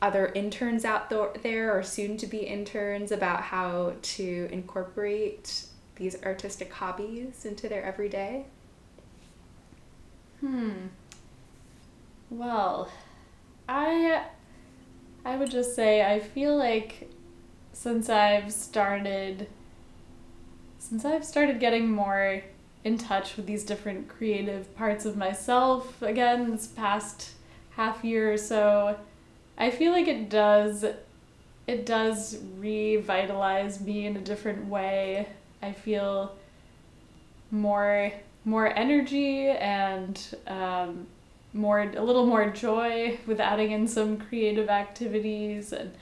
other 0.00 0.32
interns 0.34 0.84
out 0.84 1.08
there 1.42 1.76
or 1.76 1.82
soon 1.82 2.16
to 2.16 2.26
be 2.26 2.38
interns 2.38 3.12
about 3.12 3.42
how 3.42 3.94
to 4.02 4.48
incorporate 4.50 5.66
these 5.96 6.20
artistic 6.24 6.72
hobbies 6.72 7.44
into 7.44 7.68
their 7.68 7.84
everyday? 7.84 8.44
Hmm. 10.40 10.88
Well, 12.32 12.88
I 13.68 14.24
I 15.22 15.36
would 15.36 15.50
just 15.50 15.76
say 15.76 16.02
I 16.02 16.18
feel 16.18 16.56
like 16.56 17.10
since 17.74 18.08
I've 18.08 18.50
started 18.50 19.48
since 20.78 21.04
I've 21.04 21.26
started 21.26 21.60
getting 21.60 21.90
more 21.90 22.42
in 22.84 22.96
touch 22.96 23.36
with 23.36 23.46
these 23.46 23.64
different 23.64 24.08
creative 24.08 24.74
parts 24.74 25.04
of 25.04 25.14
myself 25.14 26.00
again 26.00 26.50
this 26.50 26.66
past 26.66 27.32
half 27.72 28.02
year 28.02 28.32
or 28.32 28.38
so, 28.38 28.96
I 29.58 29.70
feel 29.70 29.92
like 29.92 30.08
it 30.08 30.30
does 30.30 30.86
it 31.66 31.84
does 31.84 32.38
revitalize 32.56 33.78
me 33.82 34.06
in 34.06 34.16
a 34.16 34.20
different 34.22 34.68
way. 34.68 35.28
I 35.60 35.72
feel 35.72 36.34
more 37.50 38.10
more 38.46 38.74
energy 38.74 39.48
and 39.48 40.18
um, 40.46 41.06
more 41.52 41.80
a 41.80 42.02
little 42.02 42.26
more 42.26 42.50
joy 42.50 43.18
with 43.26 43.40
adding 43.40 43.72
in 43.72 43.86
some 43.86 44.16
creative 44.16 44.68
activities 44.68 45.72
and 45.72 45.94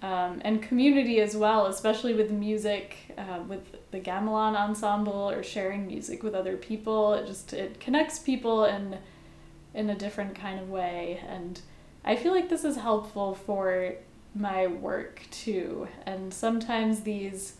um, 0.00 0.40
and 0.44 0.62
community 0.62 1.20
as 1.20 1.36
well, 1.36 1.66
especially 1.66 2.14
with 2.14 2.30
music, 2.30 2.96
uh, 3.18 3.40
with 3.48 3.90
the 3.90 3.98
Gamelan 3.98 4.54
ensemble 4.54 5.28
or 5.28 5.42
sharing 5.42 5.88
music 5.88 6.22
with 6.22 6.34
other 6.34 6.56
people. 6.56 7.14
It 7.14 7.26
just 7.26 7.52
it 7.52 7.80
connects 7.80 8.18
people 8.18 8.64
in 8.64 8.98
in 9.74 9.90
a 9.90 9.94
different 9.94 10.34
kind 10.34 10.60
of 10.60 10.70
way, 10.70 11.20
and 11.28 11.60
I 12.04 12.16
feel 12.16 12.32
like 12.32 12.48
this 12.48 12.64
is 12.64 12.76
helpful 12.76 13.34
for 13.34 13.94
my 14.34 14.66
work 14.66 15.22
too. 15.30 15.88
And 16.06 16.32
sometimes 16.32 17.00
these 17.00 17.54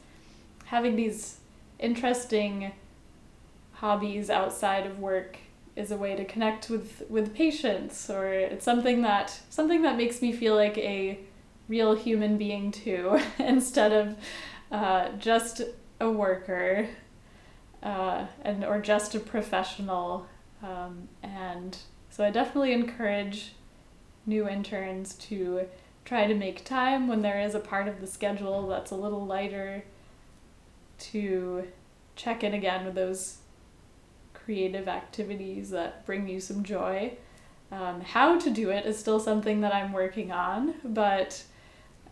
having 0.66 0.96
these 0.96 1.38
interesting 1.78 2.72
hobbies 3.72 4.30
outside 4.30 4.86
of 4.86 4.98
work 4.98 5.38
is 5.78 5.92
a 5.92 5.96
way 5.96 6.16
to 6.16 6.24
connect 6.24 6.68
with 6.68 7.04
with 7.08 7.32
patients 7.34 8.10
or 8.10 8.26
it's 8.32 8.64
something 8.64 9.02
that 9.02 9.40
something 9.48 9.82
that 9.82 9.96
makes 9.96 10.20
me 10.20 10.32
feel 10.32 10.56
like 10.56 10.76
a 10.76 11.18
real 11.68 11.94
human 11.94 12.36
being 12.36 12.72
too 12.72 13.18
instead 13.38 13.92
of 13.92 14.16
uh, 14.72 15.10
just 15.18 15.62
a 16.00 16.10
worker 16.10 16.88
uh, 17.82 18.26
and 18.42 18.64
or 18.64 18.80
just 18.80 19.14
a 19.14 19.20
professional 19.20 20.26
um, 20.62 21.08
and 21.22 21.78
so 22.10 22.24
i 22.24 22.30
definitely 22.30 22.72
encourage 22.72 23.52
new 24.26 24.48
interns 24.48 25.14
to 25.14 25.64
try 26.04 26.26
to 26.26 26.34
make 26.34 26.64
time 26.64 27.06
when 27.06 27.22
there 27.22 27.40
is 27.40 27.54
a 27.54 27.60
part 27.60 27.86
of 27.86 28.00
the 28.00 28.06
schedule 28.06 28.66
that's 28.66 28.90
a 28.90 28.96
little 28.96 29.24
lighter 29.24 29.84
to 30.98 31.68
check 32.16 32.42
in 32.42 32.52
again 32.52 32.84
with 32.84 32.96
those 32.96 33.38
creative 34.48 34.88
activities 34.88 35.68
that 35.68 36.06
bring 36.06 36.26
you 36.26 36.40
some 36.40 36.62
joy. 36.62 37.12
Um, 37.70 38.00
how 38.00 38.38
to 38.38 38.48
do 38.48 38.70
it 38.70 38.86
is 38.86 38.98
still 38.98 39.20
something 39.20 39.60
that 39.60 39.74
I'm 39.74 39.92
working 39.92 40.32
on, 40.32 40.72
but 40.82 41.42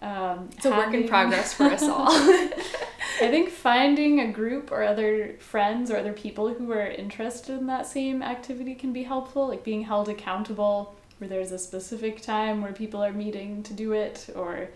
um, 0.03 0.51
it's 0.53 0.67
a 0.67 0.71
having... 0.71 0.93
work 0.93 1.03
in 1.03 1.09
progress 1.09 1.55
for 1.55 1.65
us 1.65 1.83
all. 1.83 2.09
I 2.11 3.29
think 3.31 3.49
finding 3.49 4.21
a 4.21 4.31
group 4.31 4.71
or 4.71 4.83
other 4.83 5.37
friends 5.39 5.91
or 5.91 5.97
other 5.97 6.13
people 6.13 6.53
who 6.53 6.71
are 6.73 6.87
interested 6.87 7.59
in 7.59 7.69
that 7.69 7.87
same 7.87 8.23
activity 8.23 8.75
can 8.75 8.93
be 8.93 9.05
helpful, 9.05 9.49
like 9.49 9.65
being 9.65 9.85
held 9.85 10.11
accountable 10.11 10.95
where 11.17 11.31
there's 11.31 11.53
a 11.53 11.59
specific 11.59 12.21
time 12.21 12.61
where 12.61 12.73
people 12.73 13.03
are 13.03 13.13
meeting 13.13 13.63
to 13.63 13.73
do 13.73 13.93
it 13.93 14.29
or 14.37 14.69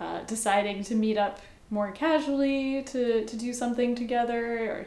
uh, 0.00 0.20
deciding 0.22 0.82
to 0.84 0.94
meet 0.94 1.18
up 1.18 1.40
more 1.68 1.92
casually 1.92 2.82
to, 2.84 3.26
to 3.26 3.36
do 3.36 3.52
something 3.52 3.94
together 3.94 4.70
or 4.70 4.86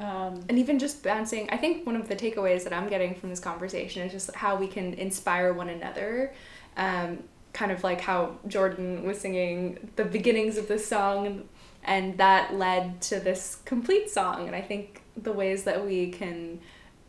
um, 0.00 0.40
and 0.48 0.58
even 0.58 0.78
just 0.78 1.02
bouncing 1.02 1.48
i 1.50 1.56
think 1.56 1.86
one 1.86 1.94
of 1.94 2.08
the 2.08 2.16
takeaways 2.16 2.64
that 2.64 2.72
i'm 2.72 2.88
getting 2.88 3.14
from 3.14 3.30
this 3.30 3.40
conversation 3.40 4.02
is 4.02 4.12
just 4.12 4.34
how 4.34 4.56
we 4.56 4.66
can 4.66 4.94
inspire 4.94 5.52
one 5.52 5.68
another. 5.68 6.32
Um, 6.76 7.24
kind 7.52 7.72
of 7.72 7.82
like 7.82 8.00
how 8.00 8.38
jordan 8.46 9.04
was 9.04 9.20
singing 9.20 9.90
the 9.96 10.04
beginnings 10.04 10.56
of 10.56 10.68
this 10.68 10.86
song 10.86 11.26
and, 11.26 11.48
and 11.82 12.18
that 12.18 12.54
led 12.54 13.00
to 13.02 13.18
this 13.18 13.58
complete 13.64 14.08
song. 14.10 14.46
And 14.46 14.56
i 14.56 14.60
think 14.60 15.02
the 15.16 15.32
ways 15.32 15.64
that 15.64 15.84
we 15.84 16.10
can 16.10 16.60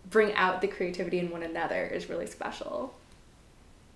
bring 0.10 0.34
out 0.34 0.62
the 0.62 0.67
creativity 0.67 1.19
in 1.19 1.32
one 1.32 1.43
another 1.43 1.86
is 1.86 2.10
really 2.10 2.27
special. 2.27 2.93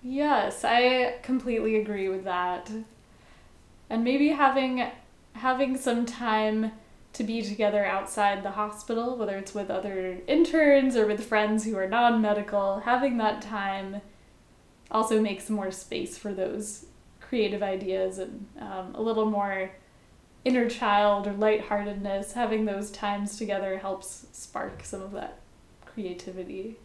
Yes, 0.01 0.63
I 0.63 1.15
completely 1.23 1.75
agree 1.77 2.09
with 2.09 2.23
that. 2.25 2.71
And 3.89 4.03
maybe 4.03 4.29
having 4.29 4.89
having 5.33 5.75
some 5.77 6.05
time 6.05 6.71
to 7.15 7.23
be 7.23 7.41
together 7.41 7.85
outside 7.85 8.43
the 8.43 8.51
hospital, 8.51 9.15
whether 9.15 9.37
it's 9.37 9.53
with 9.53 9.69
other 9.69 10.19
interns 10.27 10.97
or 10.97 11.07
with 11.07 11.23
friends 11.23 11.63
who 11.63 11.77
are 11.77 11.87
non-medical, 11.87 12.81
having 12.81 13.17
that 13.17 13.41
time 13.41 14.01
also 14.91 15.21
makes 15.21 15.49
more 15.49 15.71
space 15.71 16.17
for 16.17 16.33
those 16.33 16.85
creative 17.21 17.63
ideas 17.63 18.19
and 18.19 18.45
um, 18.59 18.93
a 18.95 19.01
little 19.01 19.25
more 19.25 19.71
inner 20.43 20.69
child 20.69 21.25
or 21.25 21.33
lightheartedness. 21.33 22.33
Having 22.33 22.65
those 22.65 22.91
times 22.91 23.37
together 23.37 23.77
helps 23.77 24.27
spark 24.33 24.83
some 24.83 25.01
of 25.01 25.11
that 25.13 25.39
creativity. 25.85 26.77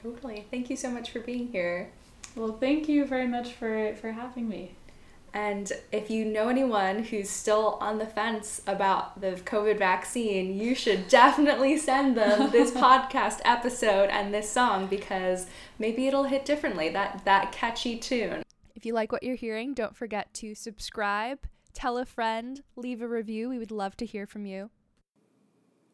Totally. 0.00 0.46
Thank 0.50 0.70
you 0.70 0.76
so 0.76 0.90
much 0.90 1.10
for 1.10 1.20
being 1.20 1.48
here. 1.48 1.90
Well, 2.36 2.52
thank 2.52 2.88
you 2.88 3.04
very 3.04 3.26
much 3.26 3.52
for, 3.52 3.94
for 3.96 4.12
having 4.12 4.48
me. 4.48 4.76
And 5.32 5.70
if 5.92 6.10
you 6.10 6.24
know 6.24 6.48
anyone 6.48 7.04
who's 7.04 7.30
still 7.30 7.78
on 7.80 7.98
the 7.98 8.06
fence 8.06 8.62
about 8.66 9.20
the 9.20 9.32
COVID 9.32 9.78
vaccine, 9.78 10.58
you 10.58 10.74
should 10.74 11.08
definitely 11.08 11.76
send 11.76 12.16
them 12.16 12.50
this 12.50 12.70
podcast 12.72 13.40
episode 13.44 14.08
and 14.10 14.34
this 14.34 14.50
song 14.50 14.86
because 14.86 15.46
maybe 15.78 16.06
it'll 16.06 16.24
hit 16.24 16.44
differently. 16.44 16.88
That 16.88 17.24
that 17.24 17.52
catchy 17.52 17.98
tune. 17.98 18.42
If 18.74 18.84
you 18.84 18.92
like 18.92 19.12
what 19.12 19.22
you're 19.22 19.36
hearing, 19.36 19.74
don't 19.74 19.94
forget 19.94 20.32
to 20.34 20.54
subscribe, 20.54 21.46
tell 21.72 21.98
a 21.98 22.06
friend, 22.06 22.62
leave 22.76 23.02
a 23.02 23.08
review. 23.08 23.48
We 23.48 23.58
would 23.58 23.70
love 23.70 23.96
to 23.98 24.06
hear 24.06 24.26
from 24.26 24.46
you. 24.46 24.70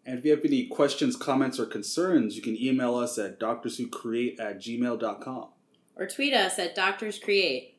And 0.07 0.19
if 0.19 0.25
you 0.25 0.31
have 0.31 0.45
any 0.45 0.67
questions, 0.69 1.17
comments, 1.17 1.59
or 1.59 1.67
concerns, 1.67 2.37
you 2.37 2.43
can 2.43 2.57
email 2.57 2.95
us 2.95 3.19
at 3.19 3.41
doctorswhocreate 3.41 4.39
at 4.39 4.61
gmail.com 4.61 5.49
or 5.97 6.07
tweet 6.07 6.35
us 6.35 6.59
at 6.59 6.75
Doctors 6.75 7.19
Create. 7.19 7.76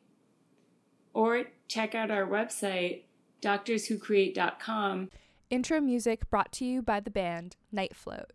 Or 1.18 1.46
check 1.68 1.96
out 1.96 2.12
our 2.12 2.28
website, 2.28 3.02
doctorswhocreate.com. 3.42 5.10
Intro 5.50 5.82
music 5.82 6.30
brought 6.30 6.52
to 6.52 6.64
you 6.64 6.84
by 6.84 7.00
the 7.00 7.10
band 7.10 7.56
Night 7.72 7.96
Float. 7.96 8.34